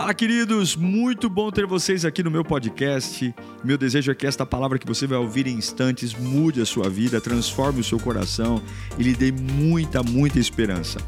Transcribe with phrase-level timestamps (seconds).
[0.00, 0.76] Fala, queridos!
[0.76, 3.34] Muito bom ter vocês aqui no meu podcast.
[3.62, 6.88] Meu desejo é que esta palavra que você vai ouvir em instantes mude a sua
[6.88, 8.62] vida, transforme o seu coração
[8.98, 10.98] e lhe dê muita, muita esperança.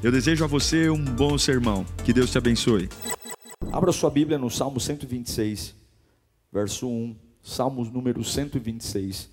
[0.00, 1.84] Eu desejo a você um bom sermão.
[2.04, 2.88] Que Deus te abençoe.
[3.72, 5.74] Abra sua Bíblia no Salmo 126,
[6.52, 7.16] verso 1.
[7.42, 9.28] Salmos número 126.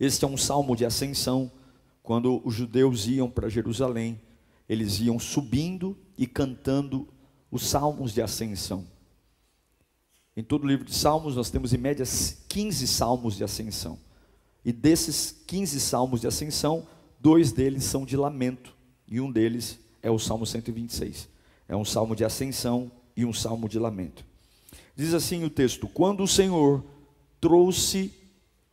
[0.00, 1.52] Este é um salmo de ascensão.
[2.02, 4.20] Quando os judeus iam para Jerusalém,
[4.68, 7.06] eles iam subindo e cantando
[7.52, 8.86] os salmos de ascensão.
[10.34, 12.06] Em todo o livro de Salmos, nós temos em média
[12.48, 13.98] 15 salmos de ascensão.
[14.64, 16.86] E desses 15 salmos de ascensão,
[17.20, 18.74] dois deles são de lamento,
[19.06, 21.28] e um deles é o Salmo 126.
[21.68, 24.24] É um salmo de ascensão e um salmo de lamento.
[24.96, 26.82] Diz assim o texto: Quando o Senhor
[27.38, 28.14] trouxe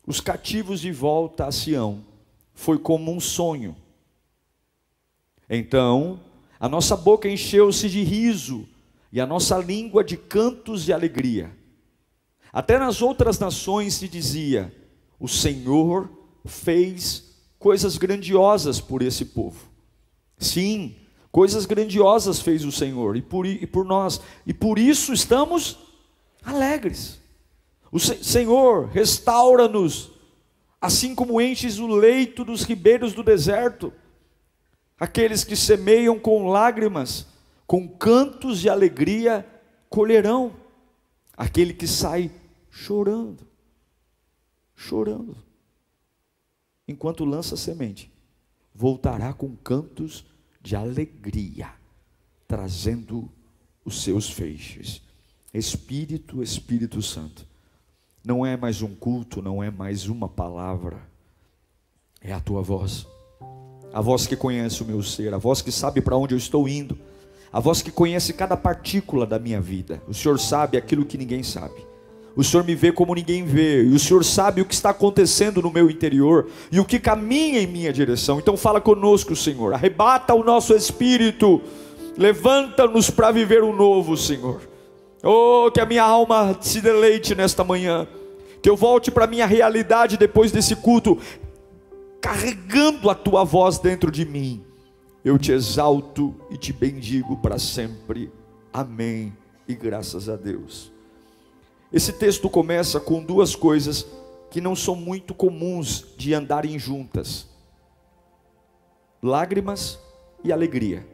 [0.07, 2.05] os cativos de volta a Sião,
[2.53, 3.75] foi como um sonho.
[5.49, 6.21] Então
[6.59, 8.67] a nossa boca encheu-se de riso
[9.11, 11.55] e a nossa língua de cantos de alegria.
[12.51, 14.73] Até nas outras nações se dizia:
[15.19, 16.09] O Senhor
[16.45, 19.69] fez coisas grandiosas por esse povo.
[20.37, 20.95] Sim,
[21.31, 25.77] coisas grandiosas fez o Senhor e por, e por nós, e por isso estamos
[26.43, 27.19] alegres.
[27.91, 30.11] O Senhor restaura-nos,
[30.79, 33.91] assim como enches o leito dos ribeiros do deserto.
[34.99, 37.25] Aqueles que semeiam com lágrimas,
[37.65, 39.47] com cantos de alegria,
[39.89, 40.53] colherão.
[41.37, 42.29] Aquele que sai
[42.69, 43.47] chorando,
[44.75, 45.37] chorando,
[46.85, 48.11] enquanto lança semente,
[48.75, 50.25] voltará com cantos
[50.61, 51.71] de alegria,
[52.45, 53.31] trazendo
[53.85, 55.01] os seus feixes.
[55.53, 57.47] Espírito, Espírito Santo.
[58.21, 61.01] Não é mais um culto, não é mais uma palavra,
[62.19, 63.07] é a tua voz
[63.93, 66.67] a voz que conhece o meu ser, a voz que sabe para onde eu estou
[66.67, 66.97] indo,
[67.51, 70.01] a voz que conhece cada partícula da minha vida.
[70.07, 71.89] O Senhor sabe aquilo que ninguém sabe.
[72.35, 75.61] O Senhor me vê como ninguém vê, e o Senhor sabe o que está acontecendo
[75.61, 78.39] no meu interior e o que caminha em minha direção.
[78.39, 79.73] Então fala conosco, Senhor.
[79.73, 81.61] Arrebata o nosso espírito.
[82.15, 84.61] Levanta-nos para viver o novo, Senhor.
[85.23, 88.07] Oh, que a minha alma se deleite nesta manhã.
[88.61, 91.17] Que eu volte para a minha realidade depois desse culto
[92.21, 94.63] carregando a tua voz dentro de mim.
[95.23, 98.31] Eu te exalto e te bendigo para sempre.
[98.71, 99.35] Amém.
[99.67, 100.91] E graças a Deus.
[101.91, 104.05] Esse texto começa com duas coisas
[104.49, 107.47] que não são muito comuns de andarem juntas:
[109.21, 109.99] lágrimas
[110.43, 111.07] e alegria,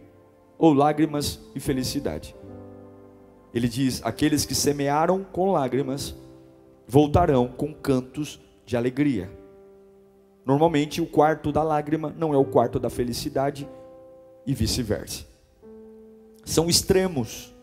[0.57, 2.35] ou lágrimas e felicidade.
[3.53, 6.15] Ele diz: aqueles que semearam com lágrimas
[6.88, 9.31] voltarão com cantos de alegria.
[10.45, 13.67] Normalmente, o quarto da lágrima não é o quarto da felicidade
[14.45, 15.25] e vice-versa.
[16.45, 17.53] São extremos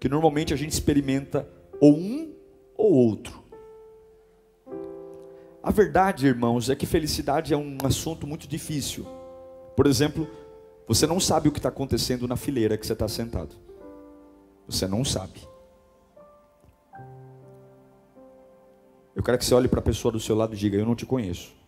[0.00, 1.48] que normalmente a gente experimenta
[1.80, 2.34] ou um
[2.76, 3.40] ou outro.
[5.62, 9.06] A verdade, irmãos, é que felicidade é um assunto muito difícil.
[9.76, 10.28] Por exemplo,
[10.88, 13.54] você não sabe o que está acontecendo na fileira que você está sentado.
[14.66, 15.40] Você não sabe.
[19.14, 20.96] Eu quero que você olhe para a pessoa do seu lado e diga: Eu não
[20.96, 21.61] te conheço.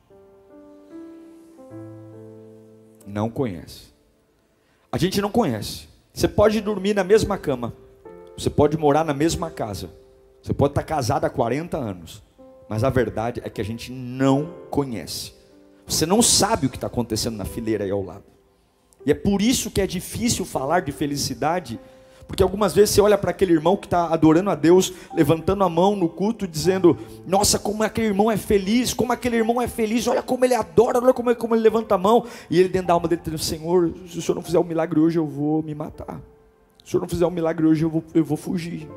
[3.14, 3.94] Não conhece.
[4.90, 5.88] A gente não conhece.
[6.12, 7.72] Você pode dormir na mesma cama,
[8.36, 9.88] você pode morar na mesma casa,
[10.42, 12.22] você pode estar casado há 40 anos,
[12.68, 15.32] mas a verdade é que a gente não conhece.
[15.86, 18.24] Você não sabe o que está acontecendo na fileira aí ao lado.
[19.06, 21.78] E é por isso que é difícil falar de felicidade
[22.26, 25.68] porque algumas vezes você olha para aquele irmão que está adorando a Deus, levantando a
[25.68, 26.96] mão no culto, dizendo:
[27.26, 30.98] Nossa, como aquele irmão é feliz, como aquele irmão é feliz, olha como ele adora,
[30.98, 32.24] olha como, como ele levanta a mão.
[32.48, 34.98] E ele dentro da alma dele dizendo: Senhor, se o senhor não fizer um milagre
[34.98, 36.20] hoje, eu vou me matar.
[36.78, 38.88] Se o senhor não fizer um milagre hoje, eu vou, eu vou fugir.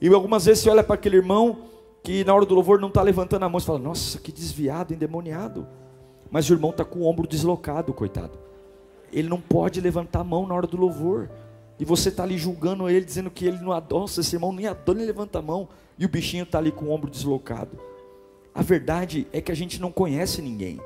[0.00, 1.58] E algumas vezes você olha para aquele irmão
[2.02, 4.92] que na hora do louvor não está levantando a mão, você fala: Nossa, que desviado,
[4.92, 5.66] endemoniado.
[6.30, 8.38] Mas o irmão está com o ombro deslocado, coitado.
[9.12, 11.28] Ele não pode levantar a mão na hora do louvor.
[11.82, 14.98] E você está ali julgando ele, dizendo que ele não adora, esse irmão nem adora,
[14.98, 15.68] nem levanta a mão.
[15.98, 17.76] E o bichinho está ali com o ombro deslocado.
[18.54, 20.80] A verdade é que a gente não conhece ninguém.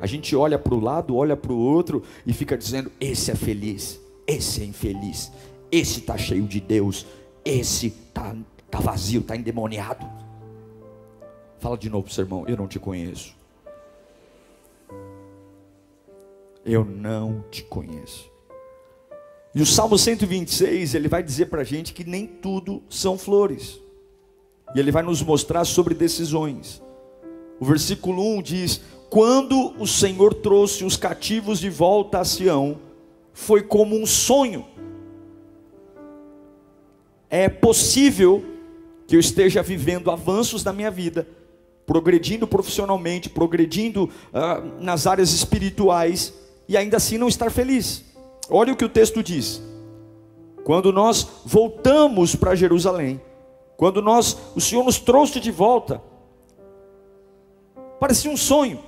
[0.00, 3.34] A gente olha para o lado, olha para o outro e fica dizendo: esse é
[3.34, 5.30] feliz, esse é infeliz,
[5.70, 7.06] esse está cheio de Deus,
[7.44, 8.34] esse está
[8.70, 10.10] tá vazio, está endemoniado.
[11.58, 13.36] Fala de novo para o seu irmão: eu não te conheço.
[16.64, 18.32] Eu não te conheço.
[19.54, 23.80] E o Salmo 126, ele vai dizer para a gente que nem tudo são flores.
[24.74, 26.82] E ele vai nos mostrar sobre decisões.
[27.60, 32.80] O versículo 1 diz: Quando o Senhor trouxe os cativos de volta a Sião,
[33.32, 34.66] foi como um sonho.
[37.30, 38.44] é possível
[39.06, 41.26] que eu esteja vivendo avanços na minha vida,
[41.84, 46.32] progredindo profissionalmente, progredindo uh, nas áreas espirituais
[46.68, 48.04] e ainda assim não estar feliz.
[48.50, 49.62] Olha o que o texto diz.
[50.64, 53.20] Quando nós voltamos para Jerusalém,
[53.76, 56.00] quando nós, o Senhor nos trouxe de volta,
[58.00, 58.82] parecia um sonho,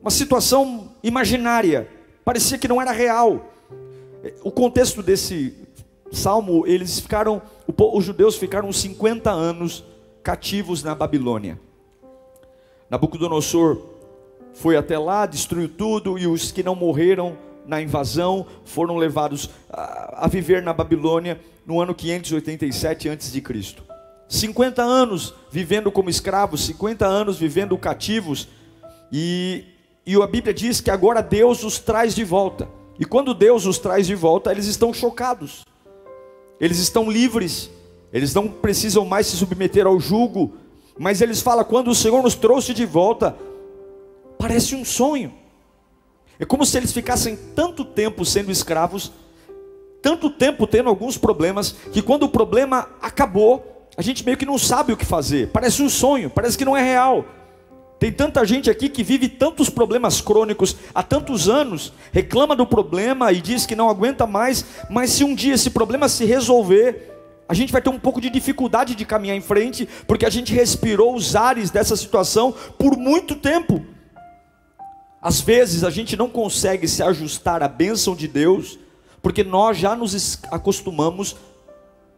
[0.00, 1.88] uma situação imaginária,
[2.24, 3.44] parecia que não era real.
[4.42, 5.56] O contexto desse
[6.12, 7.42] salmo, eles ficaram,
[7.76, 9.84] os judeus ficaram 50 anos
[10.22, 11.60] cativos na Babilônia.
[12.88, 13.80] Nabucodonosor
[14.52, 17.36] foi até lá, destruiu tudo, e os que não morreram
[17.66, 23.42] na invasão foram levados a, a viver na Babilônia no ano 587 a.C.
[24.28, 28.48] 50 anos vivendo como escravos, 50 anos vivendo cativos,
[29.12, 29.64] e,
[30.04, 32.68] e a Bíblia diz que agora Deus os traz de volta.
[32.98, 35.64] E quando Deus os traz de volta, eles estão chocados,
[36.58, 37.70] eles estão livres,
[38.12, 40.54] eles não precisam mais se submeter ao jugo,
[40.98, 43.36] mas eles falam: quando o Senhor nos trouxe de volta,
[44.38, 45.32] parece um sonho.
[46.38, 49.12] É como se eles ficassem tanto tempo sendo escravos,
[50.02, 54.58] tanto tempo tendo alguns problemas, que quando o problema acabou, a gente meio que não
[54.58, 55.48] sabe o que fazer.
[55.48, 57.24] Parece um sonho, parece que não é real.
[57.98, 63.32] Tem tanta gente aqui que vive tantos problemas crônicos há tantos anos, reclama do problema
[63.32, 67.14] e diz que não aguenta mais, mas se um dia esse problema se resolver,
[67.48, 70.52] a gente vai ter um pouco de dificuldade de caminhar em frente, porque a gente
[70.52, 73.82] respirou os ares dessa situação por muito tempo.
[75.26, 78.78] Às vezes a gente não consegue se ajustar à bênção de Deus,
[79.20, 81.34] porque nós já nos acostumamos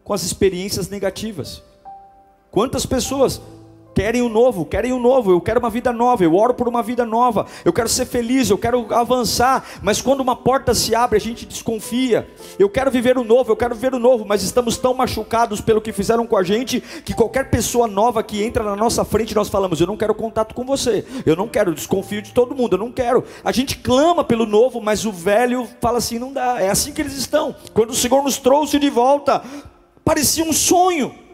[0.05, 1.63] com as experiências negativas.
[2.51, 3.41] Quantas pessoas
[3.99, 6.85] querem o novo, querem o novo, eu quero uma vida nova, eu oro por uma
[6.85, 11.17] vida nova, eu quero ser feliz, eu quero avançar, mas quando uma porta se abre,
[11.17, 12.31] a gente desconfia.
[12.61, 15.81] Eu quero viver o novo, eu quero viver o novo, mas estamos tão machucados pelo
[15.81, 19.49] que fizeram com a gente, que qualquer pessoa nova que entra na nossa frente, nós
[19.49, 22.79] falamos: Eu não quero contato com você, eu não quero, desconfio de todo mundo, eu
[22.79, 23.25] não quero.
[23.43, 27.03] A gente clama pelo novo, mas o velho fala assim: Não dá, é assim que
[27.03, 27.53] eles estão.
[27.75, 29.43] Quando o Senhor nos trouxe de volta,
[30.05, 31.27] parecia um sonho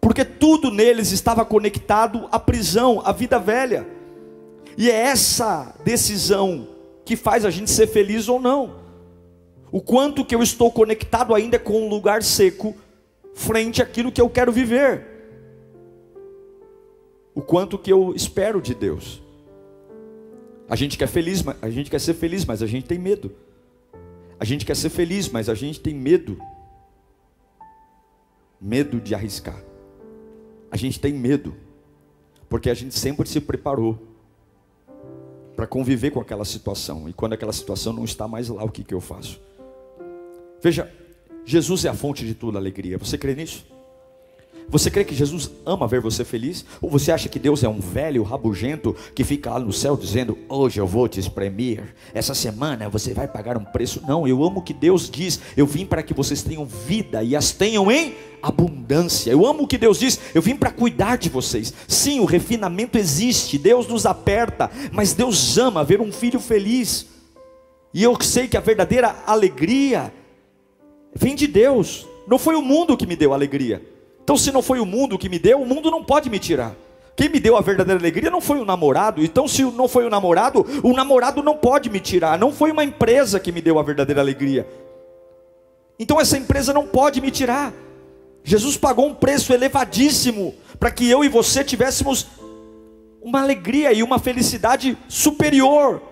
[0.00, 3.86] porque tudo neles estava conectado à prisão, à vida velha.
[4.76, 6.68] E é essa decisão
[7.04, 8.76] que faz a gente ser feliz ou não.
[9.70, 12.74] O quanto que eu estou conectado ainda com um lugar seco
[13.34, 15.06] frente àquilo que eu quero viver.
[17.34, 19.22] O quanto que eu espero de Deus.
[20.68, 23.32] A gente quer feliz, a gente quer ser feliz, mas a gente tem medo.
[24.38, 26.38] A gente quer ser feliz, mas a gente tem medo.
[28.60, 29.67] Medo de arriscar.
[30.70, 31.54] A gente tem medo,
[32.48, 33.98] porque a gente sempre se preparou
[35.56, 38.84] para conviver com aquela situação, e quando aquela situação não está mais lá, o que,
[38.84, 39.40] que eu faço?
[40.62, 40.92] Veja,
[41.44, 43.66] Jesus é a fonte de toda alegria, você crê nisso?
[44.70, 46.62] Você crê que Jesus ama ver você feliz?
[46.82, 50.36] Ou você acha que Deus é um velho rabugento que fica lá no céu dizendo:
[50.46, 54.02] Hoje eu vou te espremer, essa semana você vai pagar um preço?
[54.06, 57.50] Não, eu amo que Deus diz: Eu vim para que vocês tenham vida e as
[57.50, 59.30] tenham em abundância.
[59.30, 61.72] Eu amo o que Deus diz: Eu vim para cuidar de vocês.
[61.86, 67.06] Sim, o refinamento existe, Deus nos aperta, mas Deus ama ver um filho feliz.
[67.94, 70.12] E eu sei que a verdadeira alegria
[71.14, 72.06] vem de Deus.
[72.26, 73.82] Não foi o mundo que me deu alegria.
[74.28, 76.76] Então, se não foi o mundo que me deu, o mundo não pode me tirar.
[77.16, 79.24] Quem me deu a verdadeira alegria não foi o namorado.
[79.24, 82.38] Então, se não foi o namorado, o namorado não pode me tirar.
[82.38, 84.68] Não foi uma empresa que me deu a verdadeira alegria.
[85.98, 87.72] Então, essa empresa não pode me tirar.
[88.44, 92.26] Jesus pagou um preço elevadíssimo para que eu e você tivéssemos
[93.22, 96.02] uma alegria e uma felicidade superior.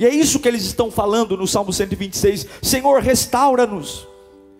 [0.00, 2.48] E é isso que eles estão falando no Salmo 126.
[2.60, 4.08] Senhor, restaura-nos,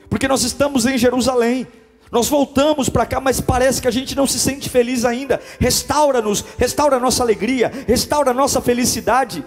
[0.09, 1.67] porque nós estamos em Jerusalém.
[2.11, 5.41] Nós voltamos para cá, mas parece que a gente não se sente feliz ainda.
[5.61, 9.45] Restaura-nos, restaura a nossa alegria, restaura a nossa felicidade.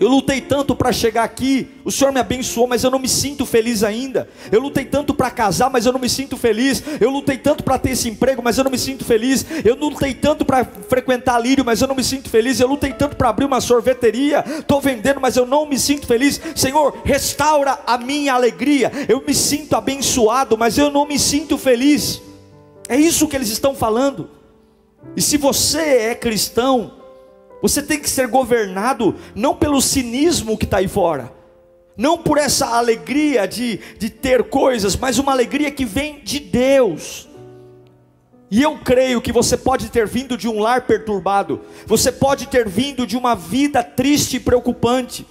[0.00, 3.44] Eu lutei tanto para chegar aqui, o Senhor me abençoou, mas eu não me sinto
[3.44, 4.28] feliz ainda.
[4.52, 6.82] Eu lutei tanto para casar, mas eu não me sinto feliz.
[7.00, 9.44] Eu lutei tanto para ter esse emprego, mas eu não me sinto feliz.
[9.64, 12.60] Eu lutei tanto para frequentar lírio, mas eu não me sinto feliz.
[12.60, 16.40] Eu lutei tanto para abrir uma sorveteria, estou vendendo, mas eu não me sinto feliz.
[16.54, 18.92] Senhor, restaura a minha alegria.
[19.08, 22.22] Eu me sinto abençoado, mas eu não me sinto feliz.
[22.88, 24.30] É isso que eles estão falando.
[25.16, 26.97] E se você é cristão,
[27.60, 31.32] você tem que ser governado não pelo cinismo que está aí fora,
[31.96, 37.28] não por essa alegria de, de ter coisas, mas uma alegria que vem de Deus.
[38.50, 42.68] E eu creio que você pode ter vindo de um lar perturbado, você pode ter
[42.68, 45.26] vindo de uma vida triste e preocupante,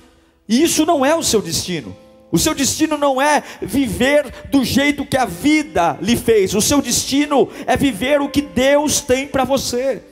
[0.47, 1.95] e isso não é o seu destino.
[2.29, 6.81] O seu destino não é viver do jeito que a vida lhe fez, o seu
[6.81, 10.03] destino é viver o que Deus tem para você.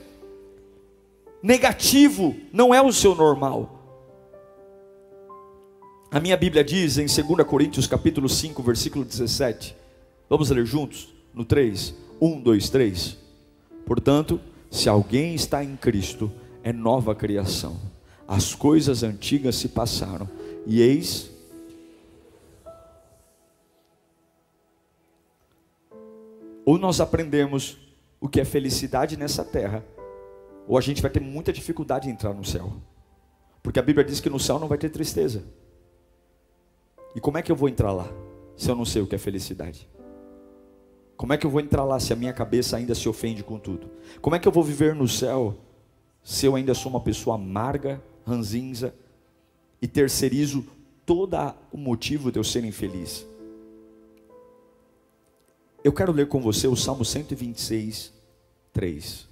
[1.46, 3.70] Negativo não é o seu normal.
[6.10, 9.76] A minha Bíblia diz em 2 Coríntios capítulo 5, versículo 17.
[10.28, 11.14] Vamos ler juntos?
[11.32, 11.94] No 3.
[12.20, 13.16] 1, 2, 3.
[13.86, 14.40] Portanto,
[14.72, 16.32] se alguém está em Cristo,
[16.64, 17.76] é nova criação.
[18.26, 20.28] As coisas antigas se passaram,
[20.66, 21.30] e eis
[26.64, 27.78] ou nós aprendemos
[28.20, 29.84] o que é felicidade nessa terra,
[30.66, 32.72] ou a gente vai ter muita dificuldade em entrar no céu.
[33.62, 35.44] Porque a Bíblia diz que no céu não vai ter tristeza.
[37.14, 38.08] E como é que eu vou entrar lá
[38.56, 39.88] se eu não sei o que é felicidade?
[41.16, 43.58] Como é que eu vou entrar lá se a minha cabeça ainda se ofende com
[43.58, 43.90] tudo?
[44.20, 45.56] Como é que eu vou viver no céu
[46.22, 48.94] se eu ainda sou uma pessoa amarga, ranzinza
[49.80, 50.66] e terceirizo
[51.06, 51.36] todo
[51.72, 53.26] o motivo de eu ser infeliz?
[55.82, 58.12] Eu quero ler com você o Salmo 126,
[58.72, 59.25] 3.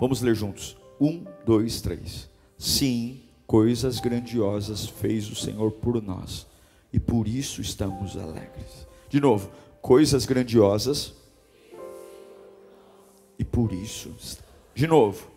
[0.00, 0.76] Vamos ler juntos.
[1.00, 2.28] Um, dois, três.
[2.58, 6.46] Sim, coisas grandiosas fez o Senhor por nós,
[6.92, 8.86] e por isso estamos alegres.
[9.08, 9.50] De novo,
[9.80, 11.14] coisas grandiosas,
[13.38, 14.14] e por isso.
[14.74, 15.36] De novo,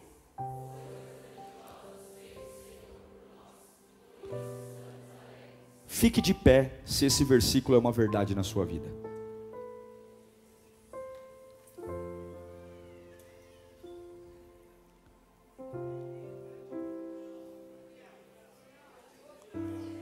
[6.00, 8.99] Fique de pé se esse versículo é uma verdade na sua vida.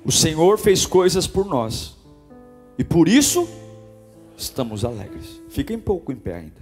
[0.08, 1.98] O Senhor fez coisas por nós,
[2.80, 3.46] e por isso
[4.38, 5.42] estamos alegres.
[5.50, 6.62] Fiquem pouco em pé ainda.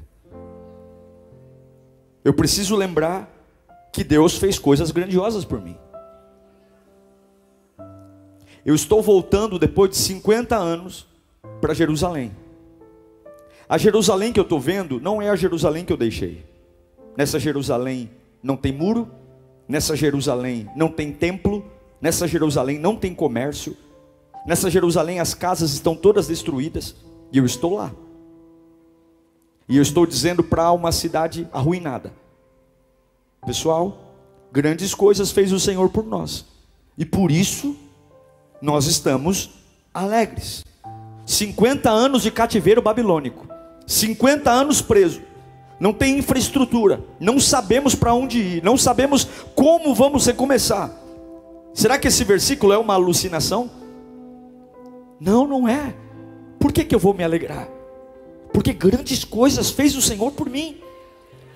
[2.23, 3.31] Eu preciso lembrar
[3.93, 5.77] que Deus fez coisas grandiosas por mim.
[8.65, 11.05] Eu estou voltando depois de 50 anos
[11.61, 12.31] para Jerusalém.
[13.69, 16.43] A Jerusalém que eu estou vendo não é a Jerusalém que eu deixei.
[17.15, 18.09] Nessa Jerusalém
[18.41, 19.07] não tem muro,
[19.67, 21.63] nessa Jerusalém não tem templo,
[22.05, 23.75] nessa Jerusalém não tem comércio,
[24.45, 26.95] nessa Jerusalém as casas estão todas destruídas.
[27.31, 27.91] E eu estou lá.
[29.67, 32.13] E eu estou dizendo para uma cidade arruinada:
[33.43, 33.97] Pessoal,
[34.51, 36.45] grandes coisas fez o Senhor por nós,
[36.95, 37.75] e por isso
[38.61, 39.49] nós estamos
[39.91, 40.63] alegres.
[41.25, 43.47] 50 anos de cativeiro babilônico,
[43.87, 45.23] 50 anos preso,
[45.79, 51.04] não tem infraestrutura, não sabemos para onde ir, não sabemos como vamos recomeçar.
[51.75, 53.69] Será que esse versículo é uma alucinação?
[55.19, 55.93] Não, não é.
[56.57, 57.67] Por que, que eu vou me alegrar?
[58.53, 60.77] Porque grandes coisas fez o Senhor por mim.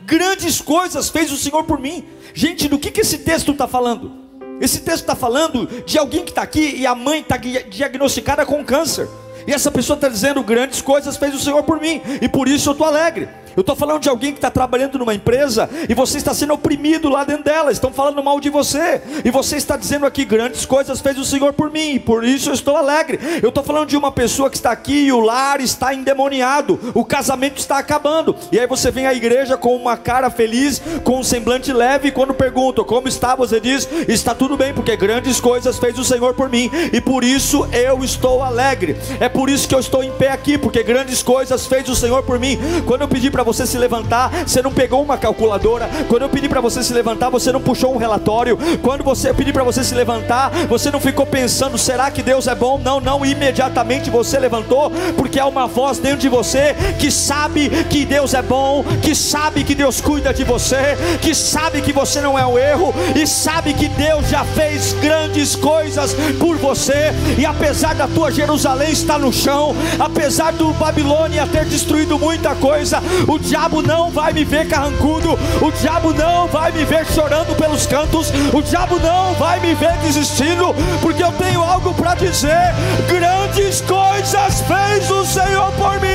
[0.05, 2.03] Grandes coisas fez o Senhor por mim.
[2.33, 4.11] Gente, do que, que esse texto está falando?
[4.59, 8.63] Esse texto está falando de alguém que está aqui e a mãe está diagnosticada com
[8.65, 9.07] câncer.
[9.47, 12.69] E essa pessoa está dizendo: grandes coisas fez o Senhor por mim, e por isso
[12.69, 13.29] eu estou alegre.
[13.59, 17.09] Eu estou falando de alguém que está trabalhando numa empresa e você está sendo oprimido
[17.09, 21.01] lá dentro dela, estão falando mal de você, e você está dizendo aqui: grandes coisas
[21.01, 23.19] fez o Senhor por mim, e por isso eu estou alegre.
[23.43, 27.03] Eu estou falando de uma pessoa que está aqui e o lar está endemoniado, o
[27.03, 31.23] casamento está acabando, e aí você vem à igreja com uma cara feliz, com um
[31.23, 35.77] semblante leve, e quando perguntam como está, você diz: está tudo bem, porque grandes coisas
[35.77, 38.95] fez o Senhor por mim, e por isso eu estou alegre.
[39.19, 42.23] É por isso que eu estou em pé aqui, porque grandes coisas fez o Senhor
[42.23, 42.57] por mim.
[42.85, 45.89] Quando eu pedi para você se levantar, você não pegou uma calculadora.
[46.07, 48.57] Quando eu pedi para você se levantar, você não puxou um relatório.
[48.81, 52.47] Quando você eu pedi para você se levantar, você não ficou pensando, será que Deus
[52.47, 52.79] é bom?
[52.79, 58.05] Não, não, imediatamente você levantou, porque há uma voz dentro de você que sabe que
[58.05, 62.37] Deus é bom, que sabe que Deus cuida de você, que sabe que você não
[62.37, 67.13] é o erro e sabe que Deus já fez grandes coisas por você.
[67.37, 73.01] E apesar da tua Jerusalém estar no chão, apesar do Babilônia ter destruído muita coisa,
[73.29, 77.85] o diabo não vai me ver carrancudo, o diabo não vai me ver chorando pelos
[77.85, 82.73] cantos, o diabo não vai me ver desistindo, porque eu tenho algo para dizer:
[83.07, 86.09] grandes coisas fez o Senhor por mim,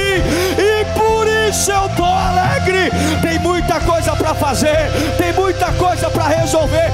[0.58, 2.90] e por isso eu estou alegre.
[3.22, 6.90] Tem muita coisa para fazer, tem muita coisa para resolver,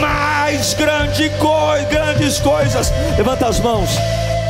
[0.00, 2.92] mais grande coisa, grandes coisas.
[3.16, 3.88] Levanta as mãos.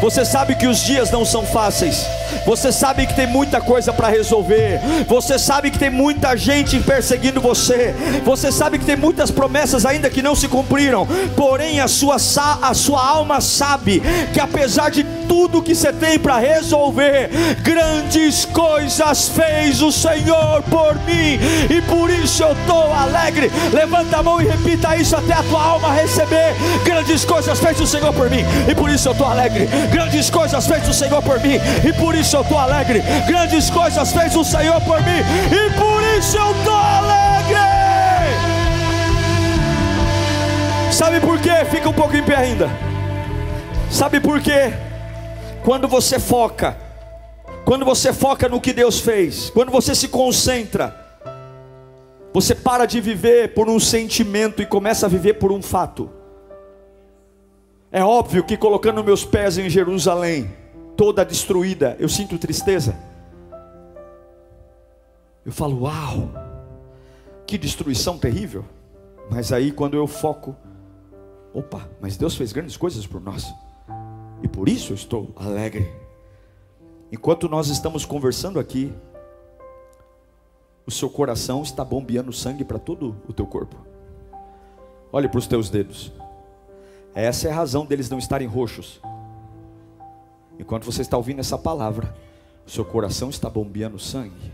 [0.01, 2.05] Você sabe que os dias não são fáceis.
[2.47, 4.81] Você sabe que tem muita coisa para resolver.
[5.09, 7.95] Você sabe que tem muita gente perseguindo você.
[8.25, 11.07] Você sabe que tem muitas promessas ainda que não se cumpriram.
[11.37, 16.37] Porém, a sua, a sua alma sabe que apesar de tudo que você tem para
[16.39, 17.31] resolver.
[17.63, 23.51] Grandes coisas fez o Senhor por mim, e por isso eu estou alegre.
[23.73, 26.55] Levanta a mão e repita isso até a tua alma receber.
[26.85, 29.67] Grandes coisas fez o Senhor por mim, e por isso eu estou alegre.
[29.91, 33.03] Grandes coisas fez o Senhor por mim, e por isso eu estou alegre.
[33.27, 37.23] Grandes coisas fez o Senhor por mim, e por isso eu estou alegre.
[40.93, 41.65] Sabe por quê?
[41.71, 42.71] Fica um pouco em pé ainda.
[43.91, 44.73] Sabe por quê?
[45.65, 46.77] Quando você foca,
[47.65, 50.95] quando você foca no que Deus fez, quando você se concentra,
[52.33, 56.11] você para de viver por um sentimento e começa a viver por um fato.
[57.91, 60.51] É óbvio que colocando meus pés em Jerusalém,
[61.03, 62.97] toda destruída, eu sinto tristeza.
[65.45, 66.31] Eu falo, uau,
[67.45, 68.65] que destruição terrível.
[69.29, 70.55] Mas aí quando eu foco,
[71.53, 73.53] opa, mas Deus fez grandes coisas por nós.
[74.45, 75.93] E por isso eu estou alegre.
[77.11, 78.95] Enquanto nós estamos conversando aqui,
[80.87, 83.77] o seu coração está bombeando sangue para todo o teu corpo.
[85.13, 86.13] Olhe para os teus dedos.
[87.13, 89.01] Essa é a razão deles não estarem roxos.
[90.63, 92.15] Enquanto você está ouvindo essa palavra,
[92.65, 94.53] o seu coração está bombeando sangue.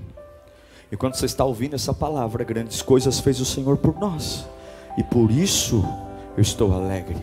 [0.90, 4.46] Enquanto você está ouvindo essa palavra, grandes coisas fez o Senhor por nós.
[4.96, 5.84] E por isso
[6.34, 7.18] eu estou alegre.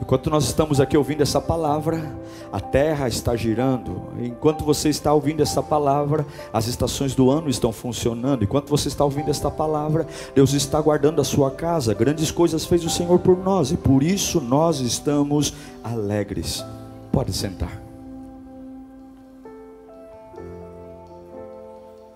[0.00, 2.16] Enquanto nós estamos aqui ouvindo essa palavra,
[2.52, 4.04] a terra está girando.
[4.20, 8.44] Enquanto você está ouvindo essa palavra, as estações do ano estão funcionando.
[8.44, 10.06] Enquanto você está ouvindo esta palavra,
[10.36, 11.92] Deus está guardando a sua casa.
[11.94, 15.52] Grandes coisas fez o Senhor por nós e por isso nós estamos
[15.82, 16.64] alegres.
[17.10, 17.83] Pode sentar.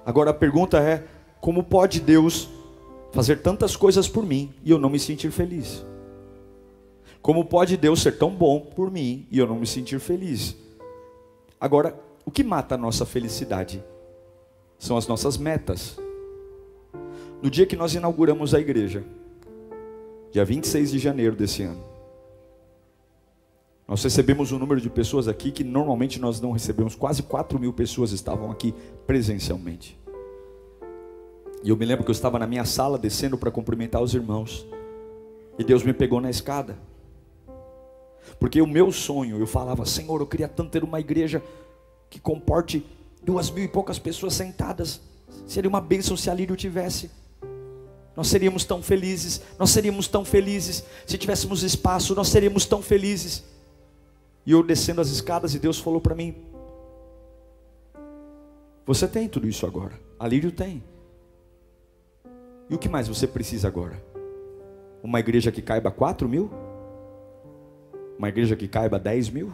[0.08, 1.04] Agora a pergunta é:
[1.38, 2.48] como pode Deus
[3.12, 5.84] fazer tantas coisas por mim e eu não me sentir feliz?
[7.20, 10.56] Como pode Deus ser tão bom por mim e eu não me sentir feliz?
[11.60, 13.84] Agora, o que mata a nossa felicidade?
[14.78, 15.98] São as nossas metas.
[17.42, 19.04] No dia que nós inauguramos a igreja,
[20.32, 21.84] dia 26 de janeiro desse ano,
[23.88, 27.72] nós recebemos um número de pessoas aqui que normalmente nós não recebemos, quase 4 mil
[27.72, 28.74] pessoas estavam aqui
[29.06, 29.97] presencialmente.
[31.62, 34.66] E eu me lembro que eu estava na minha sala descendo para cumprimentar os irmãos,
[35.58, 36.78] e Deus me pegou na escada.
[38.38, 41.42] Porque o meu sonho, eu falava, Senhor, eu queria tanto ter uma igreja
[42.08, 42.84] que comporte
[43.22, 45.00] duas mil e poucas pessoas sentadas.
[45.46, 47.10] Seria uma bênção se a Lírio tivesse.
[48.16, 50.84] Nós seríamos tão felizes, nós seríamos tão felizes.
[51.06, 53.44] Se tivéssemos espaço, nós seríamos tão felizes.
[54.44, 56.34] E eu descendo as escadas e Deus falou para mim:
[58.86, 59.98] Você tem tudo isso agora.
[60.18, 60.82] A Lírio tem.
[62.70, 64.02] E o que mais você precisa agora?
[65.02, 66.50] Uma igreja que caiba quatro mil?
[68.18, 69.52] Uma igreja que caiba 10 mil?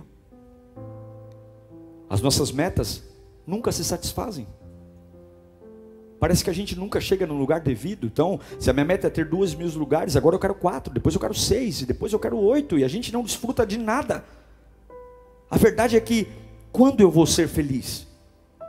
[2.09, 3.03] As nossas metas
[3.47, 4.47] nunca se satisfazem.
[6.19, 8.07] Parece que a gente nunca chega no lugar devido.
[8.07, 11.15] Então, se a minha meta é ter duas mil lugares, agora eu quero quatro, depois
[11.15, 14.25] eu quero seis, e depois eu quero oito, e a gente não desfruta de nada.
[15.51, 16.27] A verdade é que,
[16.73, 18.07] quando eu vou ser feliz?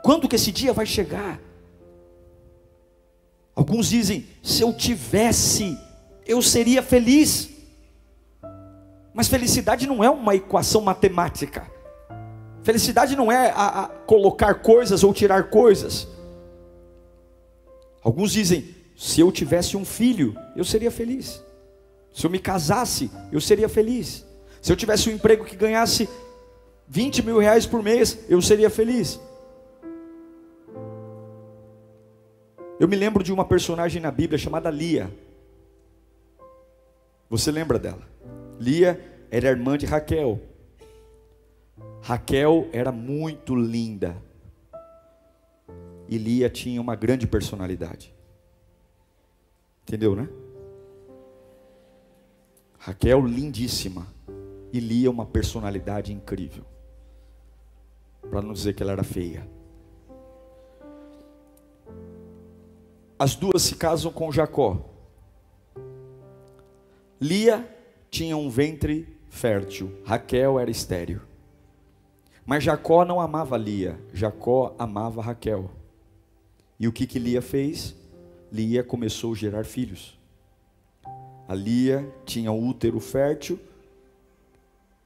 [0.04, 1.40] Quando que esse dia vai chegar?
[3.56, 5.78] Alguns dizem: se eu tivesse,
[6.26, 7.48] eu seria feliz.
[9.14, 11.66] Mas felicidade não é uma equação matemática.
[12.62, 16.06] Felicidade não é a, a colocar coisas ou tirar coisas.
[18.02, 21.42] Alguns dizem: se eu tivesse um filho, eu seria feliz.
[22.12, 24.24] Se eu me casasse, eu seria feliz.
[24.60, 26.08] Se eu tivesse um emprego que ganhasse
[26.88, 29.18] 20 mil reais por mês, eu seria feliz.
[32.78, 35.10] Eu me lembro de uma personagem na Bíblia chamada Lia.
[37.30, 38.06] Você lembra dela?
[38.60, 40.38] Lia era irmã de Raquel.
[42.02, 44.14] Raquel era muito linda.
[46.06, 48.14] E Lia tinha uma grande personalidade.
[49.82, 50.28] Entendeu, né?
[52.78, 54.06] Raquel lindíssima.
[54.70, 56.64] E Lia uma personalidade incrível.
[58.30, 59.55] Para não dizer que ela era feia.
[63.18, 64.78] As duas se casam com Jacó.
[67.18, 67.66] Lia
[68.10, 71.20] tinha um ventre fértil, Raquel era estéril.
[72.44, 75.70] Mas Jacó não amava Lia, Jacó amava Raquel.
[76.78, 77.96] E o que que Lia fez?
[78.52, 80.18] Lia começou a gerar filhos.
[81.48, 83.58] A Lia tinha um útero fértil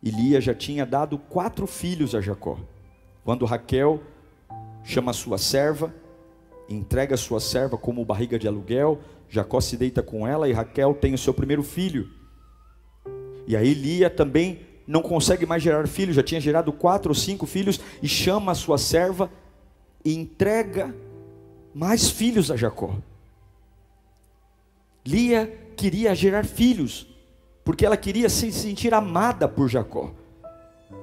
[0.02, 2.58] e Lia já tinha dado quatro filhos a Jacó.
[3.24, 4.02] Quando Raquel
[4.82, 5.94] chama sua serva,
[6.70, 11.12] entrega sua serva como barriga de aluguel, Jacó se deita com ela e Raquel tem
[11.12, 12.08] o seu primeiro filho.
[13.46, 17.46] E aí Lia também não consegue mais gerar filhos, já tinha gerado quatro ou cinco
[17.46, 19.30] filhos, e chama a sua serva
[20.04, 20.94] e entrega
[21.74, 22.96] mais filhos a Jacó.
[25.06, 27.06] Lia queria gerar filhos,
[27.64, 30.12] porque ela queria se sentir amada por Jacó.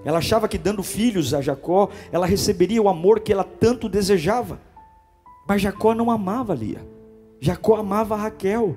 [0.03, 4.60] Ela achava que dando filhos a Jacó, ela receberia o amor que ela tanto desejava.
[5.48, 6.86] Mas Jacó não amava Lia.
[7.40, 8.76] Jacó amava Raquel.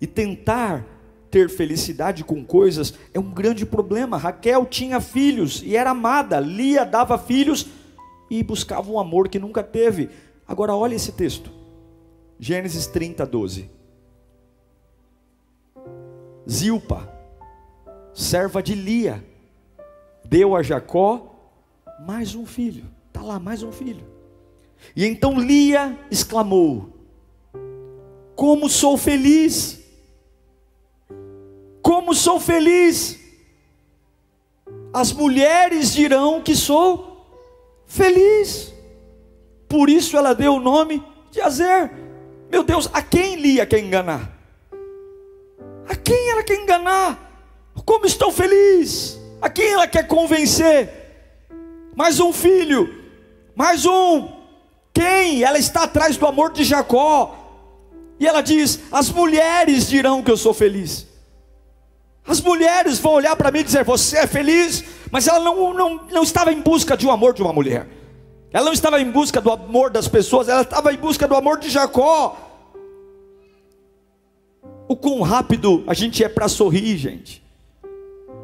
[0.00, 0.84] E tentar
[1.30, 4.16] ter felicidade com coisas é um grande problema.
[4.16, 6.38] Raquel tinha filhos e era amada.
[6.38, 7.66] Lia dava filhos
[8.30, 10.10] e buscava um amor que nunca teve.
[10.46, 11.50] Agora olha esse texto.
[12.38, 13.70] Gênesis 30, 12.
[16.48, 17.08] Zilpa,
[18.12, 19.24] serva de Lia,
[20.24, 21.34] deu a Jacó
[22.04, 22.84] mais um filho.
[23.08, 24.11] Está lá, mais um filho.
[24.94, 26.90] E então Lia exclamou:
[28.34, 29.80] Como sou feliz!
[31.80, 33.18] Como sou feliz!
[34.92, 37.26] As mulheres dirão que sou
[37.86, 38.72] feliz.
[39.68, 41.90] Por isso ela deu o nome de Azer.
[42.50, 44.30] Meu Deus, a quem Lia quer enganar?
[45.88, 47.30] A quem ela quer enganar?
[47.86, 49.18] Como estou feliz?
[49.40, 50.90] A quem ela quer convencer?
[51.96, 53.02] Mais um filho,
[53.54, 54.41] mais um.
[54.92, 55.42] Quem?
[55.42, 57.38] Ela está atrás do amor de Jacó.
[58.20, 61.06] E ela diz: As mulheres dirão que eu sou feliz.
[62.26, 66.00] As mulheres vão olhar para mim e dizer: Você é feliz, mas ela não, não,
[66.10, 67.88] não estava em busca de um amor de uma mulher.
[68.52, 71.58] Ela não estava em busca do amor das pessoas, ela estava em busca do amor
[71.58, 72.36] de Jacó.
[74.86, 77.42] O quão rápido a gente é para sorrir, gente.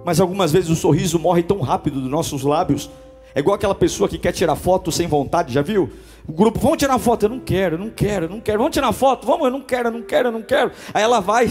[0.05, 2.89] Mas algumas vezes o sorriso morre tão rápido dos nossos lábios.
[3.35, 5.91] É igual aquela pessoa que quer tirar foto sem vontade, já viu?
[6.27, 8.59] O grupo, vamos tirar foto, eu não quero, eu não quero, eu não quero.
[8.59, 10.73] Vamos tirar foto, vamos, eu não quero, eu não quero, eu não quero.
[10.93, 11.49] Aí ela vai,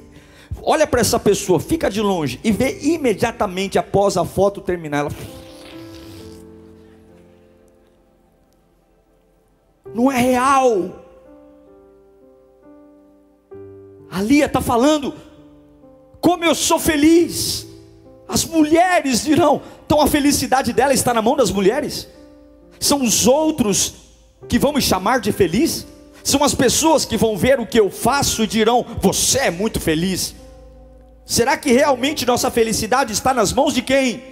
[0.62, 5.10] olha para essa pessoa, fica de longe e vê imediatamente após a foto terminar, ela
[9.96, 11.02] não é real.
[14.10, 15.14] A Lia está falando,
[16.20, 17.66] como eu sou feliz.
[18.28, 22.08] As mulheres dirão, então a felicidade dela está na mão das mulheres?
[22.80, 23.94] São os outros
[24.48, 25.86] que vão me chamar de feliz?
[26.24, 29.78] São as pessoas que vão ver o que eu faço e dirão, você é muito
[29.78, 30.34] feliz.
[31.24, 34.22] Será que realmente nossa felicidade está nas mãos de quem?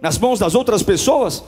[0.00, 1.42] Nas mãos das outras pessoas?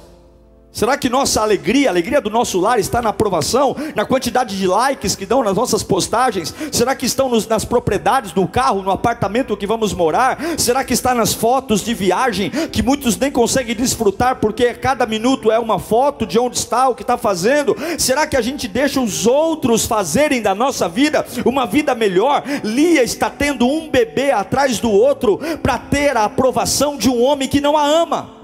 [0.73, 4.69] Será que nossa alegria, a alegria do nosso lar está na aprovação, na quantidade de
[4.69, 6.55] likes que dão nas nossas postagens?
[6.71, 10.39] Será que estão nos, nas propriedades do carro, no apartamento que vamos morar?
[10.57, 15.51] Será que está nas fotos de viagem que muitos nem conseguem desfrutar porque cada minuto
[15.51, 17.77] é uma foto de onde está, o que está fazendo?
[17.99, 22.45] Será que a gente deixa os outros fazerem da nossa vida uma vida melhor?
[22.63, 27.49] Lia está tendo um bebê atrás do outro para ter a aprovação de um homem
[27.49, 28.40] que não a ama.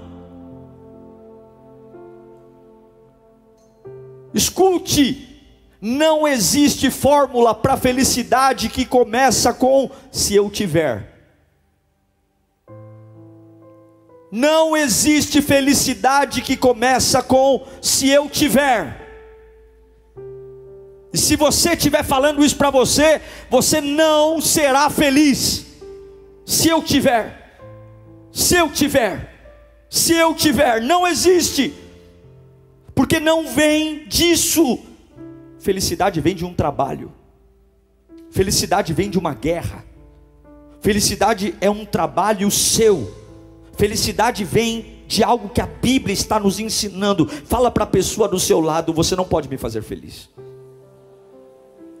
[4.37, 5.41] Escute,
[5.81, 11.11] não existe fórmula para felicidade que começa com se eu tiver.
[14.31, 19.07] Não existe felicidade que começa com se eu tiver.
[21.11, 23.19] E se você estiver falando isso para você,
[23.49, 25.65] você não será feliz.
[26.45, 27.57] Se eu tiver,
[28.31, 29.33] se eu tiver,
[29.89, 31.86] se eu tiver, não existe
[32.97, 34.79] porque não vem disso.
[35.59, 37.11] Felicidade vem de um trabalho,
[38.31, 39.85] felicidade vem de uma guerra,
[40.81, 43.13] felicidade é um trabalho seu,
[43.73, 47.27] felicidade vem de algo que a Bíblia está nos ensinando.
[47.27, 50.29] Fala para a pessoa do seu lado: você não pode me fazer feliz.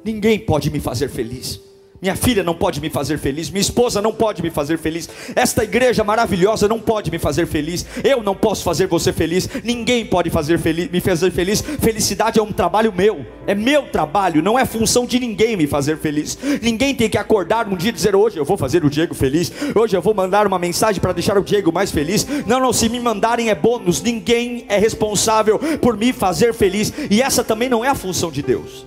[0.03, 1.59] Ninguém pode me fazer feliz.
[2.01, 5.63] Minha filha não pode me fazer feliz, minha esposa não pode me fazer feliz, esta
[5.63, 10.29] igreja maravilhosa não pode me fazer feliz, eu não posso fazer você feliz, ninguém pode
[10.29, 11.61] fazer feliz, me fazer feliz.
[11.61, 15.97] Felicidade é um trabalho meu, é meu trabalho, não é função de ninguém me fazer
[15.97, 16.37] feliz.
[16.61, 19.51] Ninguém tem que acordar um dia e dizer: Hoje eu vou fazer o Diego feliz,
[19.73, 22.27] hoje eu vou mandar uma mensagem para deixar o Diego mais feliz.
[22.45, 27.23] Não, não, se me mandarem é bônus, ninguém é responsável por me fazer feliz, e
[27.23, 28.85] essa também não é a função de Deus.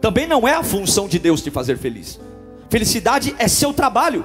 [0.00, 2.20] Também não é a função de Deus te fazer feliz.
[2.70, 4.24] Felicidade é seu trabalho.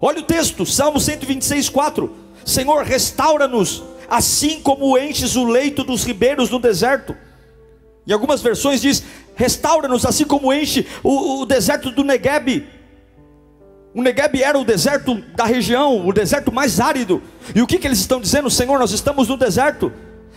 [0.00, 2.12] Olha o texto, Salmo 126, 4.
[2.44, 7.16] Senhor, restaura-nos, assim como enches o leito dos ribeiros no deserto.
[8.06, 9.02] Em algumas versões diz:
[9.34, 12.66] restaura-nos, assim como enche o, o deserto do Negueb.
[13.94, 17.22] O Negueb era o deserto da região, o deserto mais árido.
[17.54, 18.50] E o que, que eles estão dizendo?
[18.50, 19.92] Senhor, nós estamos no deserto.